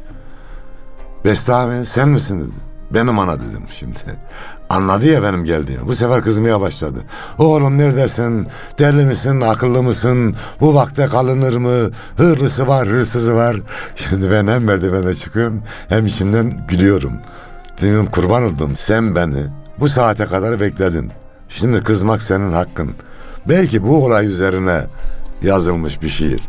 Beste 1.25 1.55
abi 1.55 1.87
sen 1.87 2.09
misin 2.09 2.41
dedi. 2.41 2.73
Benim 2.95 3.19
ana 3.19 3.37
dedim 3.37 3.63
şimdi. 3.79 3.99
Anladı 4.71 5.09
ya 5.09 5.23
benim 5.23 5.45
geldiğimi. 5.45 5.87
Bu 5.87 5.95
sefer 5.95 6.23
kızmaya 6.23 6.61
başladı. 6.61 6.99
Oğlum 7.39 7.79
neredesin? 7.79 8.47
Deli 8.79 9.05
misin? 9.05 9.41
Akıllı 9.41 9.83
mısın? 9.83 10.35
Bu 10.61 10.75
vakte 10.75 11.07
kalınır 11.07 11.57
mı? 11.57 11.91
Hırlısı 12.17 12.67
var, 12.67 12.89
hırsızı 12.89 13.35
var. 13.35 13.57
Şimdi 13.97 14.31
ben 14.31 14.47
hem 14.47 14.65
merdivene 14.65 15.15
çıkıyorum 15.15 15.63
hem 15.89 16.07
içimden 16.07 16.67
gülüyorum. 16.69 17.13
Diyorum 17.81 18.07
kurban 18.07 18.43
oldum. 18.43 18.75
Sen 18.79 19.15
beni 19.15 19.47
bu 19.81 19.89
saate 19.89 20.27
kadar 20.27 20.61
bekledin. 20.61 21.11
Şimdi 21.49 21.83
kızmak 21.83 22.23
senin 22.23 22.53
hakkın. 22.53 22.91
Belki 23.49 23.83
bu 23.83 24.05
olay 24.05 24.27
üzerine 24.27 24.85
yazılmış 25.42 26.02
bir 26.02 26.09
şiir. 26.09 26.48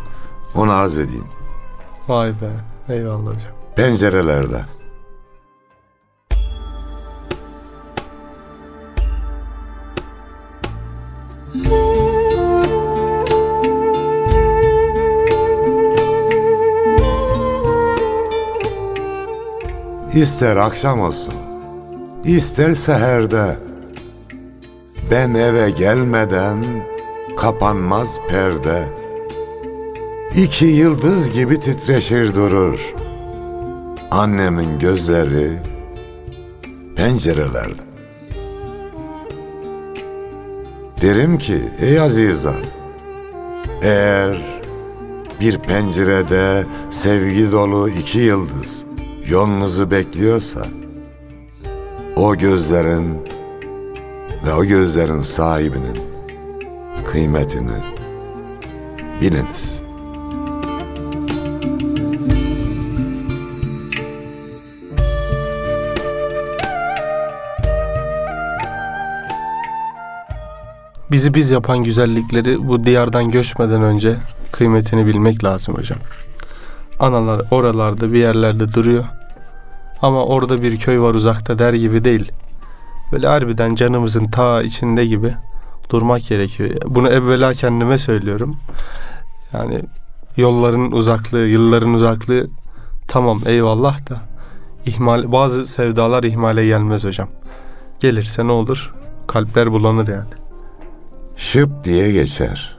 Onu 0.56 0.72
arz 0.72 0.98
edeyim. 0.98 1.28
Vay 2.08 2.30
be. 2.30 2.52
Eyvallah 2.94 3.30
hocam. 3.30 3.52
Pencerelerde. 3.76 4.66
İster 20.14 20.58
akşam 20.58 21.02
olsun, 21.02 21.34
ister 22.24 22.74
seherde. 22.74 23.58
Ben 25.12 25.34
eve 25.34 25.70
gelmeden 25.70 26.58
kapanmaz 27.38 28.20
perde. 28.28 28.88
İki 30.36 30.66
yıldız 30.66 31.30
gibi 31.30 31.60
titreşir 31.60 32.36
durur. 32.36 32.94
Annemin 34.12 34.80
gözleri 34.80 35.60
pencerelerde. 36.96 37.82
Derim 41.02 41.38
ki 41.38 41.70
ey 41.82 42.00
azizan, 42.00 42.56
eğer 43.82 44.42
bir 45.40 45.58
pencerede 45.58 46.66
sevgi 46.90 47.52
dolu 47.52 47.90
iki 47.90 48.20
yıldız 48.20 48.86
yolunuzu 49.30 49.92
bekliyorsa, 49.92 50.66
o 52.16 52.36
gözlerin 52.36 53.18
ve 54.46 54.54
o 54.54 54.66
gözlerin 54.66 55.22
sahibinin 55.22 56.13
kıymetini 57.14 57.70
biliniz. 59.22 59.82
Bizi 71.12 71.34
biz 71.34 71.52
yapan 71.52 71.84
güzellikleri 71.84 72.68
bu 72.68 72.86
diyardan 72.86 73.30
göçmeden 73.30 73.82
önce 73.82 74.16
kıymetini 74.52 75.06
bilmek 75.06 75.44
lazım 75.44 75.76
hocam. 75.76 76.00
Analar 77.00 77.42
oralarda 77.52 78.12
bir 78.12 78.20
yerlerde 78.20 78.74
duruyor. 78.74 79.06
Ama 80.02 80.26
orada 80.26 80.62
bir 80.62 80.80
köy 80.80 81.00
var 81.00 81.14
uzakta 81.14 81.60
der 81.60 81.74
gibi 81.74 82.04
değil. 82.04 82.32
Böyle 83.12 83.28
harbiden 83.28 83.76
canımızın 83.76 84.28
ta 84.28 84.62
içinde 84.62 85.06
gibi 85.06 85.36
durmak 85.90 86.28
gerekiyor. 86.28 86.70
Bunu 86.88 87.10
evvela 87.10 87.54
kendime 87.54 87.98
söylüyorum. 87.98 88.58
Yani 89.54 89.82
yolların 90.38 90.92
uzaklığı, 90.92 91.48
yılların 91.48 91.94
uzaklığı 91.94 92.48
tamam 93.08 93.42
eyvallah 93.46 94.10
da 94.10 94.22
ihmal 94.86 95.32
bazı 95.32 95.66
sevdalar 95.66 96.24
ihmale 96.24 96.66
gelmez 96.66 97.04
hocam. 97.04 97.30
Gelirse 98.00 98.48
ne 98.48 98.52
olur? 98.52 98.92
Kalpler 99.28 99.72
bulanır 99.72 100.08
yani. 100.08 100.34
şıp 101.38 101.84
diye 101.84 102.12
geçer. 102.12 102.78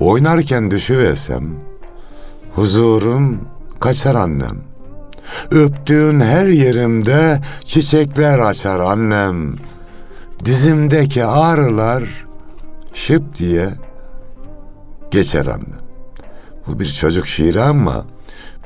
Oynarken 0.00 0.70
düşüversem, 0.70 1.54
huzurum 2.54 3.40
kaçar 3.80 4.14
annem. 4.14 4.56
Öptüğün 5.50 6.20
her 6.20 6.46
yerimde 6.46 7.40
çiçekler 7.64 8.38
açar 8.38 8.80
annem. 8.80 9.54
Dizimdeki 10.44 11.24
ağrılar 11.24 12.04
şıp 12.94 13.38
diye 13.38 13.68
geçer 15.10 15.46
annem. 15.46 15.84
Bu 16.66 16.80
bir 16.80 16.86
çocuk 16.86 17.26
şiiri 17.26 17.62
ama 17.62 18.04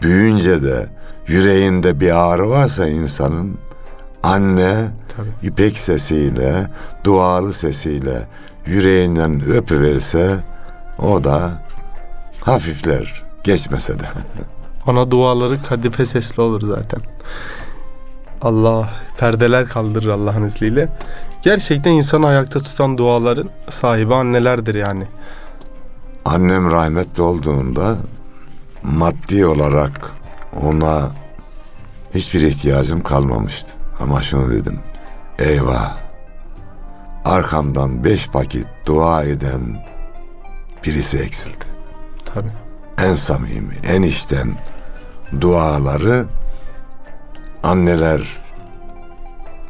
büyüyünce 0.03 0.63
de 0.63 0.89
yüreğinde 1.27 2.01
bir 2.01 2.17
ağrı 2.17 2.51
varsa 2.51 2.89
insanın 2.89 3.59
anne 4.23 4.89
Tabii. 5.17 5.47
ipek 5.47 5.79
sesiyle, 5.79 6.67
dualı 7.05 7.53
sesiyle 7.53 8.27
yüreğinden 8.67 9.45
öpüverirse 9.45 10.37
o 10.99 11.25
da 11.25 11.65
hafifler 12.41 13.25
geçmese 13.45 13.99
de. 13.99 14.05
Ona 14.87 15.11
duaları 15.11 15.63
kadife 15.63 16.07
sesli 16.07 16.43
olur 16.43 16.67
zaten. 16.67 17.01
Allah 18.43 18.91
perdeler 19.19 19.69
kaldırır 19.69 20.09
Allah'ın 20.09 20.45
izniyle. 20.45 20.89
Gerçekten 21.43 21.91
insanı 21.91 22.27
ayakta 22.27 22.61
tutan 22.61 22.99
duaların 22.99 23.51
sahibi 23.71 24.15
annelerdir 24.15 24.75
yani. 24.75 25.07
Annem 26.25 26.71
rahmetli 26.71 27.23
olduğunda 27.23 27.97
maddi 28.83 29.47
olarak 29.47 30.11
ona 30.63 31.11
hiçbir 32.15 32.41
ihtiyacım 32.41 33.03
kalmamıştı. 33.03 33.73
Ama 34.01 34.23
şunu 34.23 34.51
dedim. 34.51 34.79
Eyvah. 35.39 35.97
Arkamdan 37.25 38.05
beş 38.05 38.35
vakit 38.35 38.67
dua 38.87 39.23
eden 39.23 39.87
birisi 40.85 41.19
eksildi. 41.19 41.65
Tabii. 42.25 42.49
en 42.99 43.15
samimi, 43.15 43.75
en 43.89 44.03
içten 44.03 44.51
duaları 45.41 46.27
anneler 47.63 48.39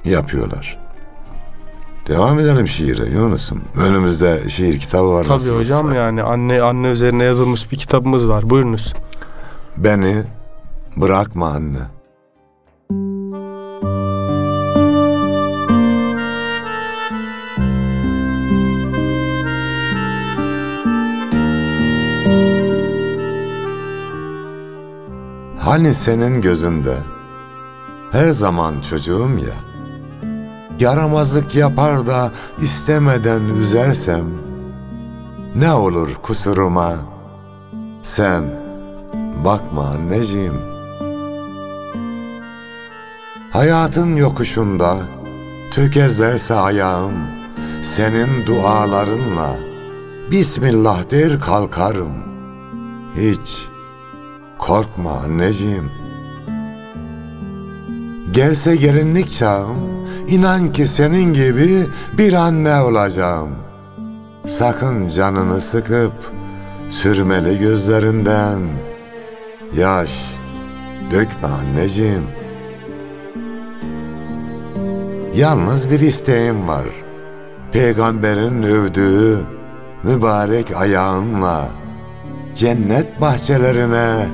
yapıyorlar. 0.04 0.78
Devam 2.08 2.38
edelim 2.38 2.68
şiire 2.68 3.06
Yunus'um. 3.10 3.62
Önümüzde 3.76 4.48
şiir 4.48 4.78
kitabı 4.78 5.12
var. 5.12 5.24
Tabii 5.24 5.50
hocam 5.50 5.86
olsa. 5.86 5.96
yani 5.96 6.22
anne 6.22 6.62
anne 6.62 6.86
üzerine 6.88 7.24
yazılmış 7.24 7.72
bir 7.72 7.76
kitabımız 7.76 8.28
var. 8.28 8.50
Buyurunuz. 8.50 8.94
Beni 9.76 10.22
bırakma 10.96 11.48
anne. 11.48 11.78
Hani 25.58 25.94
senin 25.94 26.40
gözünde 26.40 26.94
her 28.12 28.30
zaman 28.30 28.80
çocuğum 28.80 29.30
ya. 29.38 29.54
Yaramazlık 30.80 31.54
yapar 31.54 32.06
da 32.06 32.32
istemeden 32.62 33.42
üzersem 33.42 34.24
ne 35.54 35.72
olur 35.72 36.14
kusuruma? 36.22 36.94
Sen 38.02 38.44
Bakma 39.44 39.84
anneciğim. 39.84 40.60
Hayatın 43.50 44.16
yokuşunda 44.16 44.96
tökezlerse 45.70 46.54
ayağım 46.54 47.14
senin 47.82 48.46
dualarınla 48.46 49.56
Bismillah 50.30 51.10
der 51.10 51.40
kalkarım. 51.40 52.12
Hiç 53.16 53.66
korkma 54.58 55.10
anneciğim. 55.10 55.97
Gelse 58.38 58.76
gelinlik 58.76 59.32
çağım 59.32 59.76
inan 60.28 60.72
ki 60.72 60.86
senin 60.86 61.32
gibi 61.32 61.86
bir 62.18 62.32
anne 62.32 62.80
olacağım. 62.80 63.50
Sakın 64.46 65.08
canını 65.08 65.60
sıkıp 65.60 66.12
sürmeli 66.88 67.58
gözlerinden 67.58 68.60
Yaş 69.76 70.10
dökme 71.10 71.48
anneciğim. 71.48 72.24
Yalnız 75.34 75.90
bir 75.90 76.00
isteğim 76.00 76.68
var. 76.68 76.86
Peygamberin 77.72 78.62
övdüğü 78.62 79.38
mübarek 80.02 80.76
ayağınla 80.76 81.68
cennet 82.54 83.20
bahçelerine 83.20 84.28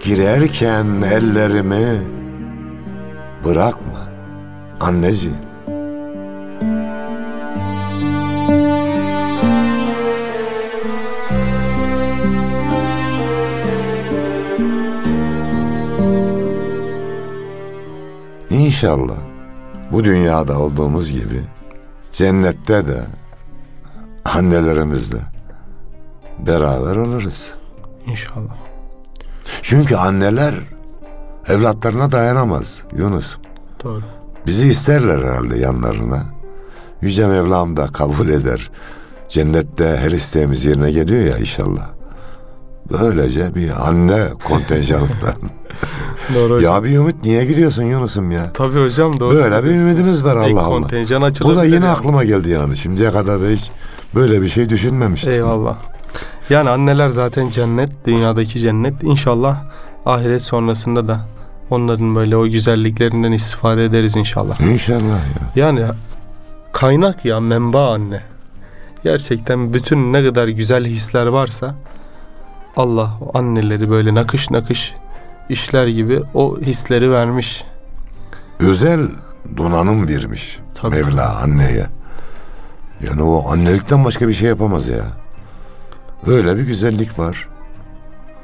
girerken 0.00 0.86
ellerimi 1.02 2.15
bırakma 3.46 3.98
anneciğim. 4.80 5.36
İnşallah 18.50 19.16
bu 19.92 20.04
dünyada 20.04 20.58
olduğumuz 20.58 21.12
gibi 21.12 21.42
cennette 22.12 22.86
de 22.86 23.04
annelerimizle 24.24 25.18
beraber 26.38 26.96
oluruz. 26.96 27.54
İnşallah. 28.06 28.56
Çünkü 29.62 29.96
anneler 29.96 30.54
evlatlarına 31.48 32.12
dayanamaz 32.12 32.82
Yunus. 32.96 33.36
Doğru. 33.84 34.02
Bizi 34.46 34.66
isterler 34.68 35.18
herhalde 35.18 35.58
yanlarına. 35.58 36.22
Yüce 37.02 37.26
Mevlam 37.26 37.76
da 37.76 37.86
kabul 37.86 38.28
eder. 38.28 38.70
Cennette 39.28 39.96
her 39.96 40.10
isteğimiz 40.10 40.64
yerine 40.64 40.90
geliyor 40.90 41.24
ya 41.26 41.38
inşallah. 41.38 41.88
Böylece 42.92 43.54
bir 43.54 43.88
anne 43.88 44.28
kontenjanından. 44.44 45.34
Doğru 46.34 46.54
hocam. 46.54 46.74
ya 46.74 46.84
bir 46.84 46.96
ümit 46.96 47.24
niye 47.24 47.44
giriyorsun 47.44 47.82
Yunus'um 47.82 48.30
ya? 48.30 48.52
Tabii 48.52 48.84
hocam 48.84 49.20
doğru. 49.20 49.34
Böyle 49.34 49.64
bir 49.64 49.70
ümidimiz 49.70 50.24
var 50.24 50.36
Allah 50.36 50.60
Allah. 50.60 50.64
kontenjan 50.64 51.20
Bu 51.20 51.24
açılabilir. 51.24 51.56
da 51.60 51.64
yine 51.64 51.88
aklıma 51.88 52.24
geldi 52.24 52.50
yani. 52.50 52.76
Şimdiye 52.76 53.10
kadar 53.10 53.40
da 53.42 53.46
hiç 53.48 53.70
böyle 54.14 54.42
bir 54.42 54.48
şey 54.48 54.68
düşünmemiştim. 54.68 55.32
Eyvallah. 55.32 55.76
Yani 56.50 56.70
anneler 56.70 57.08
zaten 57.08 57.50
cennet, 57.50 58.06
dünyadaki 58.06 58.58
cennet. 58.58 59.02
İnşallah 59.02 59.64
ahiret 60.06 60.42
sonrasında 60.42 61.08
da 61.08 61.20
onların 61.70 62.14
böyle 62.16 62.36
o 62.36 62.44
güzelliklerinden 62.48 63.32
istifade 63.32 63.84
ederiz 63.84 64.16
inşallah. 64.16 64.60
İnşallah 64.60 65.00
ya. 65.08 65.50
Yani 65.56 65.84
kaynak 66.72 67.24
ya 67.24 67.40
menba 67.40 67.92
anne. 67.92 68.22
Gerçekten 69.04 69.72
bütün 69.72 70.12
ne 70.12 70.24
kadar 70.24 70.48
güzel 70.48 70.84
hisler 70.84 71.26
varsa 71.26 71.74
Allah 72.76 73.18
o 73.20 73.38
anneleri 73.38 73.90
böyle 73.90 74.14
nakış 74.14 74.50
nakış 74.50 74.94
işler 75.48 75.86
gibi 75.86 76.22
o 76.34 76.60
hisleri 76.60 77.10
vermiş. 77.10 77.64
Özel 78.60 79.08
donanım 79.56 80.08
vermiş 80.08 80.58
Tabii. 80.74 80.94
Mevla 80.96 81.36
anneye. 81.36 81.86
Yani 83.00 83.22
o 83.22 83.52
annelikten 83.52 84.04
başka 84.04 84.28
bir 84.28 84.32
şey 84.32 84.48
yapamaz 84.48 84.88
ya. 84.88 85.04
Böyle 86.26 86.56
bir 86.56 86.62
güzellik 86.62 87.18
var. 87.18 87.48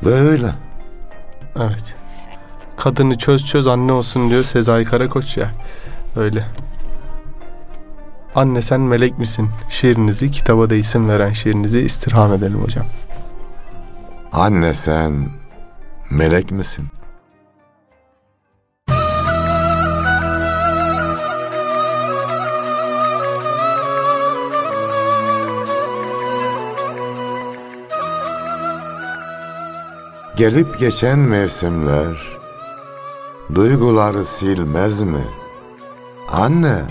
Ve 0.05 0.15
öyle. 0.15 0.55
Evet. 1.57 1.95
Kadını 2.83 3.19
çöz 3.19 3.47
çöz 3.47 3.67
anne 3.67 3.93
olsun 3.93 4.31
diyor 4.31 4.45
Sezai 4.45 4.85
Karakoç 4.85 5.37
ya. 5.37 5.53
Öyle. 6.17 6.47
Anne 8.35 8.63
sen 8.63 8.81
melek 8.81 9.19
misin? 9.19 9.49
Şiirinizi 9.71 10.31
kitaba 10.31 10.71
da 10.71 10.75
isim 10.75 11.09
veren 11.09 11.33
şiirinizi 11.33 11.81
istirham 11.81 12.33
edelim 12.33 12.63
hocam. 12.63 12.85
Anne 14.33 14.75
sen 14.75 15.29
melek 16.11 16.51
misin? 16.51 16.87
Gelip 30.37 30.79
geçen 30.79 31.19
mevsimler 31.19 32.42
duyguları 33.55 34.25
silmez 34.25 35.03
mi? 35.03 35.25
Anne, 36.31 36.83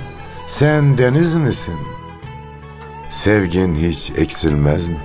sen 0.48 0.98
deniz 0.98 1.36
misin? 1.36 1.78
Sevgin 3.10 3.76
hiç 3.76 4.12
eksilmez 4.16 4.88
mi? 4.88 4.98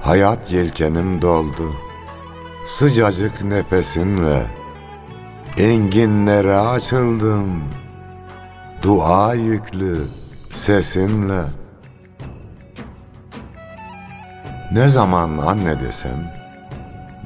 Hayat 0.00 0.52
yelkenim 0.52 1.22
doldu. 1.22 1.72
Sıcacık 2.66 3.44
nefesinle 3.44 4.46
enginlere 5.58 6.56
açıldım. 6.56 7.62
Dua 8.82 9.34
yüklü 9.34 10.04
sesinle. 10.52 11.42
Ne 14.72 14.88
zaman 14.88 15.38
anne 15.38 15.80
desem 15.80 16.37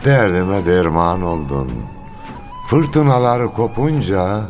derdime 0.05 0.67
derman 0.67 1.23
oldun. 1.23 1.71
Fırtınaları 2.67 3.49
kopunca 3.49 4.41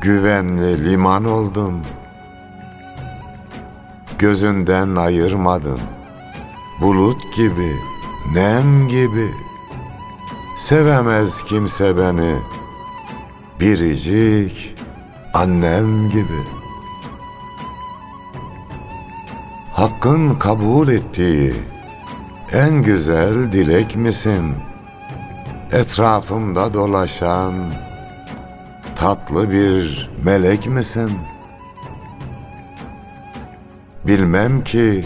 güvenli 0.00 0.84
liman 0.84 1.24
oldun. 1.24 1.82
Gözünden 4.18 4.96
ayırmadın 4.96 5.80
bulut 6.80 7.34
gibi, 7.36 7.76
nem 8.34 8.88
gibi. 8.88 9.30
Sevemez 10.56 11.42
kimse 11.42 11.96
beni, 11.98 12.36
biricik 13.60 14.76
annem 15.34 16.08
gibi. 16.08 16.42
Hakkın 19.72 20.34
kabul 20.34 20.88
ettiği 20.88 21.54
en 22.54 22.82
güzel 22.82 23.52
dilek 23.52 23.96
misin? 23.96 24.54
Etrafımda 25.72 26.74
dolaşan 26.74 27.54
tatlı 28.96 29.50
bir 29.50 30.10
melek 30.24 30.66
misin? 30.66 31.10
Bilmem 34.04 34.64
ki 34.64 35.04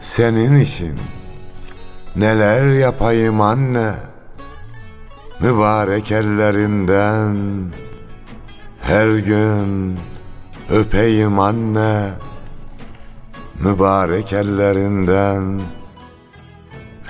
senin 0.00 0.60
için 0.60 0.98
neler 2.16 2.74
yapayım 2.74 3.40
anne 3.40 3.92
mübarek 5.40 6.12
ellerinden 6.12 7.36
her 8.80 9.18
gün 9.18 9.98
öpeyim 10.70 11.38
anne 11.38 12.10
mübarek 13.64 14.32
ellerinden 14.32 15.60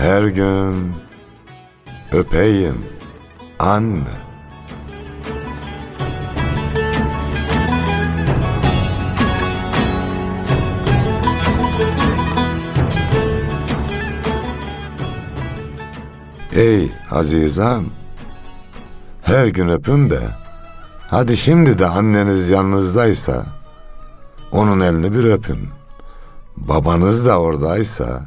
her 0.01 0.23
gün 0.23 0.93
öpeyim 2.13 2.85
anne 3.59 4.01
Ey 16.53 16.91
azizan, 17.11 17.85
her 19.23 19.47
gün 19.47 19.69
öpün 19.69 20.11
de, 20.11 20.21
hadi 21.11 21.37
şimdi 21.37 21.79
de 21.79 21.87
anneniz 21.87 22.49
yanınızdaysa, 22.49 23.47
onun 24.53 24.81
elini 24.81 25.13
bir 25.13 25.25
öpün. 25.25 25.69
Babanız 26.57 27.27
da 27.27 27.41
oradaysa, 27.41 28.23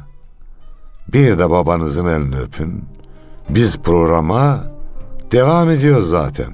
bir 1.14 1.38
de 1.38 1.50
babanızın 1.50 2.06
elini 2.06 2.38
öpün. 2.38 2.84
Biz 3.48 3.78
programa 3.78 4.64
devam 5.32 5.70
ediyoruz 5.70 6.08
zaten. 6.08 6.46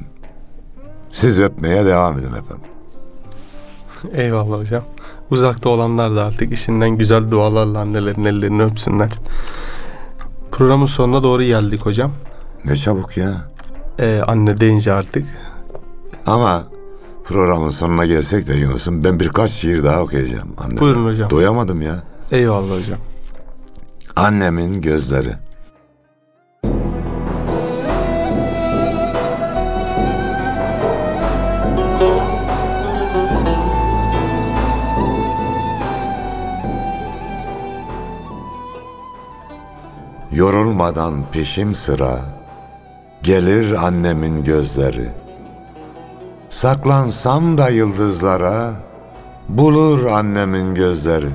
Siz 1.13 1.41
öpmeye 1.41 1.87
devam 1.87 2.19
edin 2.19 2.27
efendim. 2.33 2.71
Eyvallah 4.13 4.59
hocam. 4.59 4.83
Uzakta 5.31 5.69
olanlar 5.69 6.17
da 6.17 6.25
artık 6.25 6.53
işinden 6.53 6.91
güzel 6.91 7.31
dualarla 7.31 7.81
annelerin 7.81 8.25
ellerini 8.25 8.63
öpsünler. 8.63 9.11
Programın 10.51 10.87
sonuna 10.87 11.23
doğru 11.23 11.43
geldik 11.43 11.81
hocam. 11.87 12.11
Ne 12.65 12.77
çabuk 12.77 13.17
ya. 13.17 13.49
Ee, 13.99 14.23
anne 14.27 14.61
deyince 14.61 14.93
artık. 14.93 15.27
Ama 16.27 16.65
programın 17.25 17.71
sonuna 17.71 18.07
gelsek 18.07 18.49
de 18.49 18.55
Yunus'um 18.55 19.05
ben 19.05 19.21
birkaç 19.21 19.51
şiir 19.51 19.85
daha 19.85 20.01
okuyacağım. 20.03 20.49
Anne. 20.59 20.81
Buyurun 20.81 21.07
hocam. 21.07 21.31
Doyamadım 21.31 21.83
ya. 21.83 22.03
Eyvallah 22.31 22.81
hocam. 22.81 22.99
Annemin 24.17 24.81
gözleri. 24.81 25.35
Yorulmadan 40.33 41.15
peşim 41.33 41.75
sıra 41.75 42.21
gelir 43.23 43.87
annemin 43.87 44.45
gözleri. 44.45 45.09
Saklansam 46.49 47.59
da 47.59 47.69
yıldızlara 47.69 48.73
bulur 49.49 50.07
annemin 50.07 50.75
gözleri. 50.75 51.31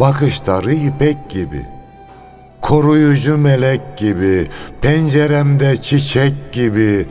Bakışları 0.00 0.72
ipek 0.72 1.30
gibi, 1.30 1.66
koruyucu 2.60 3.38
melek 3.38 3.98
gibi, 3.98 4.50
penceremde 4.80 5.76
çiçek 5.76 6.52
gibi 6.52 7.06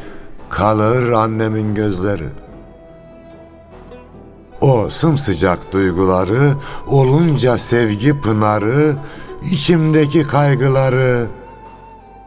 kalır 0.49 1.11
annemin 1.11 1.75
gözleri. 1.75 2.27
O 4.61 4.89
sımsıcak 4.89 5.73
duyguları, 5.73 6.53
olunca 6.87 7.57
sevgi 7.57 8.21
pınarı, 8.21 8.95
içimdeki 9.51 10.27
kaygıları 10.27 11.27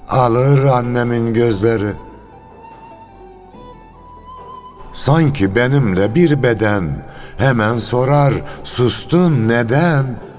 alır 0.09 0.65
annemin 0.65 1.35
gözleri. 1.35 1.93
Sanki 4.93 5.57
benimle 5.57 6.15
bir 6.15 6.43
beden 6.43 7.07
hemen 7.39 7.79
sorar 7.79 8.35
sustun 8.65 9.49
neden? 9.49 10.30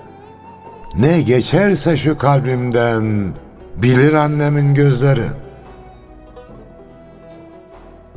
Ne 0.97 1.21
geçerse 1.21 1.97
şu 1.97 2.17
kalbimden 2.17 3.34
bilir 3.75 4.13
annemin 4.13 4.73
gözleri. 4.73 5.30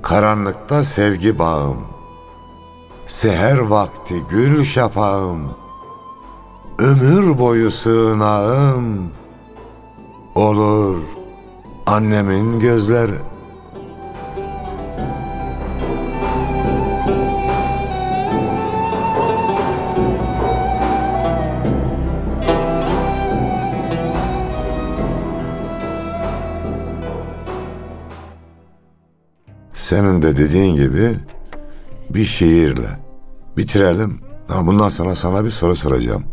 Karanlıkta 0.02 0.84
sevgi 0.84 1.38
bağım, 1.38 1.76
seher 3.06 3.58
vakti 3.58 4.14
gül 4.30 4.64
şafağım, 4.64 5.56
ömür 6.78 7.38
boyu 7.38 7.70
sığınağım 7.70 9.10
olur 10.34 10.98
annemin 11.86 12.58
gözleri. 12.58 13.33
Senin 29.94 30.22
de 30.22 30.36
dediğin 30.36 30.76
gibi 30.76 31.16
bir 32.10 32.24
şiirle 32.24 32.88
bitirelim. 33.56 34.20
Ha, 34.48 34.66
bundan 34.66 34.88
sonra 34.88 35.14
sana 35.14 35.44
bir 35.44 35.50
soru 35.50 35.76
soracağım. 35.76 36.24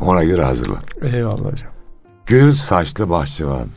Ona 0.00 0.24
göre 0.24 0.44
hazırlan. 0.44 0.82
Eyvallah 1.02 1.52
hocam. 1.52 1.70
Gül 2.26 2.52
saçlı 2.52 3.10
bahçıvan. 3.10 3.68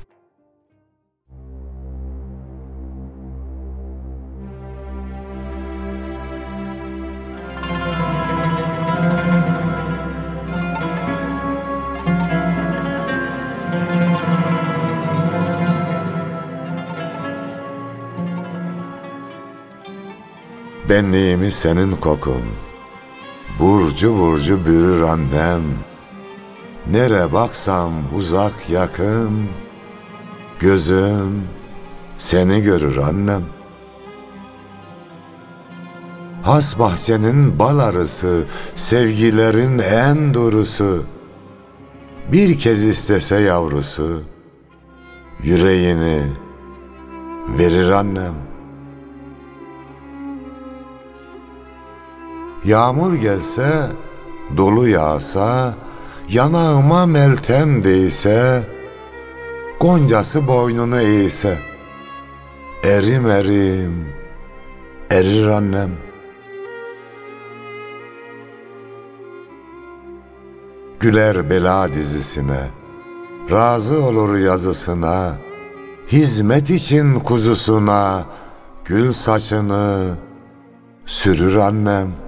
Benliğimi 20.95 21.51
senin 21.51 21.91
kokun. 21.91 22.41
Burcu 23.60 24.19
burcu 24.19 24.65
bürür 24.65 25.01
annem. 25.01 25.63
Nere 26.91 27.34
baksam 27.34 27.93
uzak 28.17 28.69
yakın. 28.69 29.49
Gözüm 30.60 31.43
seni 32.15 32.62
görür 32.62 32.97
annem. 32.97 33.41
Has 36.43 36.79
bahçenin 36.79 37.60
bal 37.60 37.79
arısı, 37.79 38.45
sevgilerin 38.75 39.79
en 39.79 40.34
doğrusu. 40.34 41.03
Bir 42.31 42.60
kez 42.60 42.84
istese 42.84 43.36
yavrusu, 43.36 44.21
yüreğini 45.43 46.21
verir 47.58 47.89
annem. 47.89 48.54
Yağmur 52.65 53.13
gelse, 53.13 53.88
dolu 54.58 54.88
yağsa, 54.88 55.73
yanağıma 56.30 57.06
meltem 57.06 57.84
değse, 57.84 58.63
goncası 59.80 60.47
boynunu 60.47 61.01
eğse, 61.01 61.58
erim 62.84 63.28
erim, 63.28 64.10
erir 65.12 65.47
annem. 65.47 65.91
Güler 70.99 71.49
bela 71.49 71.93
dizisine, 71.93 72.67
razı 73.51 74.04
olur 74.04 74.38
yazısına, 74.38 75.36
hizmet 76.12 76.69
için 76.69 77.19
kuzusuna, 77.19 78.25
gül 78.86 79.13
saçını 79.13 80.15
sürür 81.06 81.56
annem. 81.56 82.24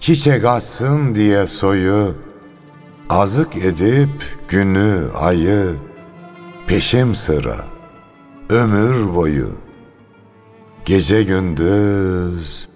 Çiçek 0.00 0.44
açsın 0.44 1.14
diye 1.14 1.46
soyu, 1.46 2.14
azık 3.10 3.56
edip 3.56 4.38
günü, 4.48 5.04
ayı, 5.14 5.76
peşim 6.66 7.14
sıra, 7.14 7.56
ömür 8.50 9.14
boyu, 9.14 9.50
gece 10.84 11.22
gündüz, 11.22 12.68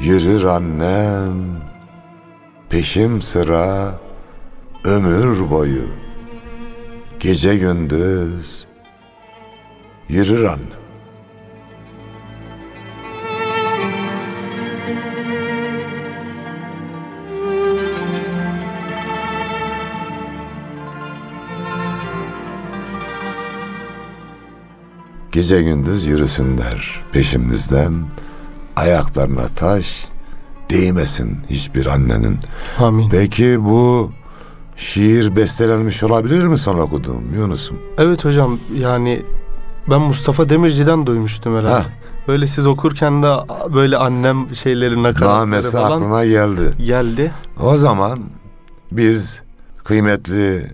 yürür 0.00 0.44
annem, 0.44 1.34
peşim 2.70 3.22
sıra, 3.22 4.00
ömür 4.84 5.50
boyu, 5.50 5.86
gece 7.20 7.56
gündüz, 7.56 8.66
yürür 10.08 10.44
annem. 10.44 10.77
Gece 25.38 25.62
gündüz 25.62 26.06
yürüsünler 26.06 27.00
peşimizden. 27.12 27.94
Ayaklarına 28.76 29.48
taş 29.56 30.04
değmesin 30.70 31.38
hiçbir 31.50 31.86
annenin. 31.86 32.38
Amin. 32.78 33.08
Peki 33.10 33.64
bu 33.64 34.12
şiir 34.76 35.36
bestelenmiş 35.36 36.02
olabilir 36.02 36.44
mi 36.44 36.58
son 36.58 36.78
okuduğum 36.78 37.34
Yunus'um? 37.34 37.78
Evet 37.98 38.24
hocam 38.24 38.58
yani 38.74 39.22
ben 39.90 40.00
Mustafa 40.00 40.48
Demirci'den 40.48 41.06
duymuştum 41.06 41.56
herhalde. 41.56 41.84
Heh. 41.84 41.88
Böyle 42.28 42.46
siz 42.46 42.66
okurken 42.66 43.22
de 43.22 43.34
böyle 43.74 43.96
annem 43.96 44.54
şeyleri 44.54 45.02
nakaratları 45.02 45.70
falan 45.70 46.00
aklına 46.00 46.24
geldi. 46.24 46.72
geldi. 46.84 47.32
O 47.60 47.76
zaman 47.76 48.18
biz 48.92 49.42
kıymetli 49.84 50.72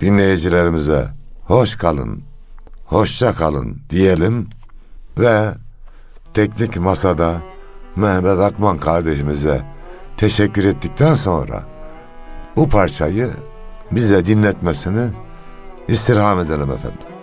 dinleyicilerimize 0.00 1.08
hoş 1.44 1.76
kalın, 1.76 2.25
hoşça 2.86 3.34
kalın 3.34 3.78
diyelim 3.90 4.48
ve 5.18 5.54
teknik 6.34 6.76
masada 6.76 7.34
Mehmet 7.96 8.38
Akman 8.38 8.78
kardeşimize 8.78 9.62
teşekkür 10.16 10.64
ettikten 10.64 11.14
sonra 11.14 11.64
bu 12.56 12.68
parçayı 12.68 13.30
bize 13.92 14.26
dinletmesini 14.26 15.08
istirham 15.88 16.38
edelim 16.38 16.70
efendim. 16.70 17.15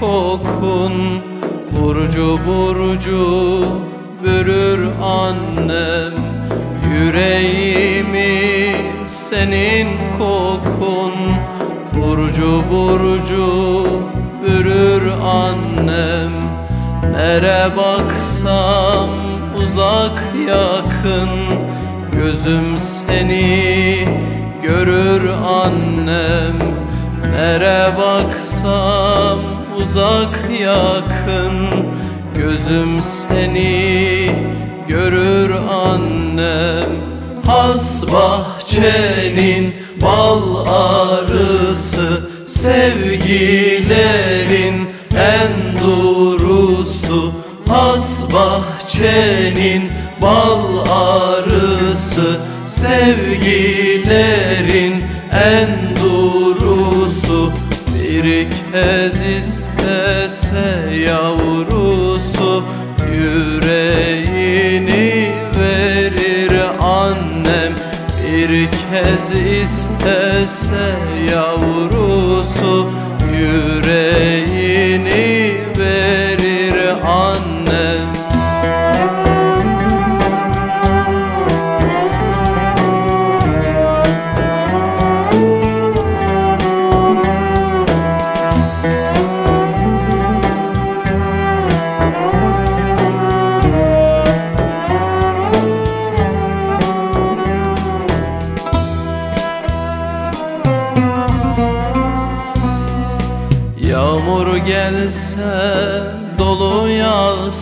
Kokun 0.00 0.92
Burcu 1.72 2.38
burcu 2.46 3.64
bürür 4.24 4.88
annem. 5.02 6.12
Yüreğimi 6.94 8.76
senin 9.04 9.88
kokun 10.18 11.12
Burcu 11.94 12.64
burcu 12.70 13.86
bürür 14.42 15.12
annem. 15.24 16.32
Nere 17.12 17.76
baksam 17.76 19.08
uzak 19.56 20.24
yakın 20.48 21.28
Gözüm 22.12 22.78
seni 22.78 24.04
görür 24.62 25.28
annem. 25.28 26.58
Nere 27.32 27.92
baksam 27.98 29.61
uzak 29.76 30.50
yakın. 30.60 31.68
Gözüm 32.36 33.02
seni 33.02 34.30
görür 34.88 35.50
annem. 35.84 36.90
Has 37.46 38.02
bahçenin 38.02 39.74
bal 40.02 40.66
arısı 40.66 42.32
Sevgilerin 42.46 44.08
en 45.14 45.52
doğrusu. 45.84 47.32
Has 47.68 48.24
bahçenin 48.32 49.90
bal 50.22 50.86
arısı 50.90 52.40
Sevgilerin 52.66 54.12
en 55.32 55.68
doğrusu. 56.04 57.52
Bir 57.94 58.46
kez 58.72 59.61
istese 59.92 60.96
yavrusu 61.06 62.64
Yüreğini 63.12 64.50
verir 65.58 66.52
annem. 66.80 67.72
Bir 68.22 68.50
kez 68.68 69.26
istese 69.62 70.86
yavrusu 71.32 72.90
Yüreğini 73.32 75.22
verir 75.78 75.81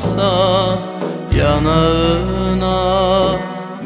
yağsa 0.01 0.78
yanağına 1.36 2.80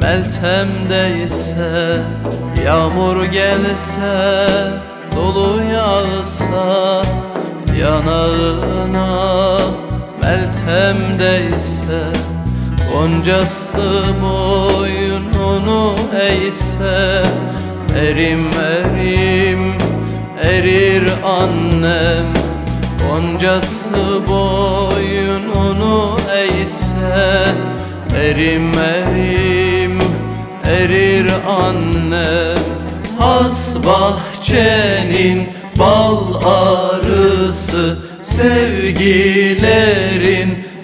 Meltem 0.02 0.68
değse 0.90 2.02
Yağmur 2.64 3.24
gelse 3.24 4.46
dolu 5.16 5.62
yağsa 5.74 7.02
yanağına 7.78 9.08
Meltem 10.22 10.96
değse 11.18 12.02
Goncası 12.92 14.04
boynunu 14.22 15.94
eğse 16.20 17.22
Erim 17.96 18.50
erim 18.68 19.72
erir 20.42 21.08
annem 21.24 22.43
Goncası 23.14 24.26
boynunu 24.28 26.16
eğse 26.36 27.54
Erim 28.16 28.78
erim 28.78 29.98
erir 30.64 31.30
annem 31.48 32.58
Has 33.18 33.76
bahçenin 33.76 35.48
bal 35.78 36.34
arısı 36.44 37.98
Sevgilerin 38.22 39.54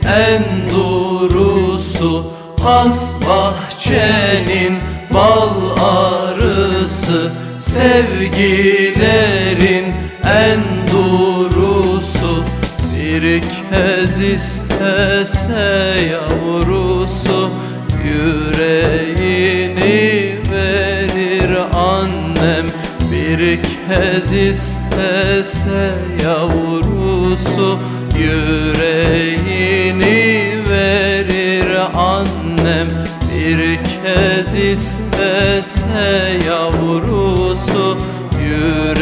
en 0.04 0.44
durusu. 0.70 2.32
Has 2.62 3.14
bahçenin 3.14 4.78
bal 5.14 5.54
arısı 5.80 7.32
Sevgilerin 7.58 8.64
en 10.24 10.60
durusu 10.92 11.29
Kez 13.70 14.18
istese 14.20 15.94
yavrusu 16.12 17.50
Yüreğini 18.04 19.78
verir 20.50 21.52
annem. 21.74 22.66
Bir 23.12 23.40
kez 23.62 24.32
istese 24.32 25.94
yavrusu 26.24 27.78
Yüreğini 28.18 29.48
verir 30.70 31.70
annem. 31.96 32.88
Bir 33.34 33.60
kez 33.76 34.54
istese 34.54 36.38
yavrusu 36.48 37.98
Yüreğini 38.42 38.99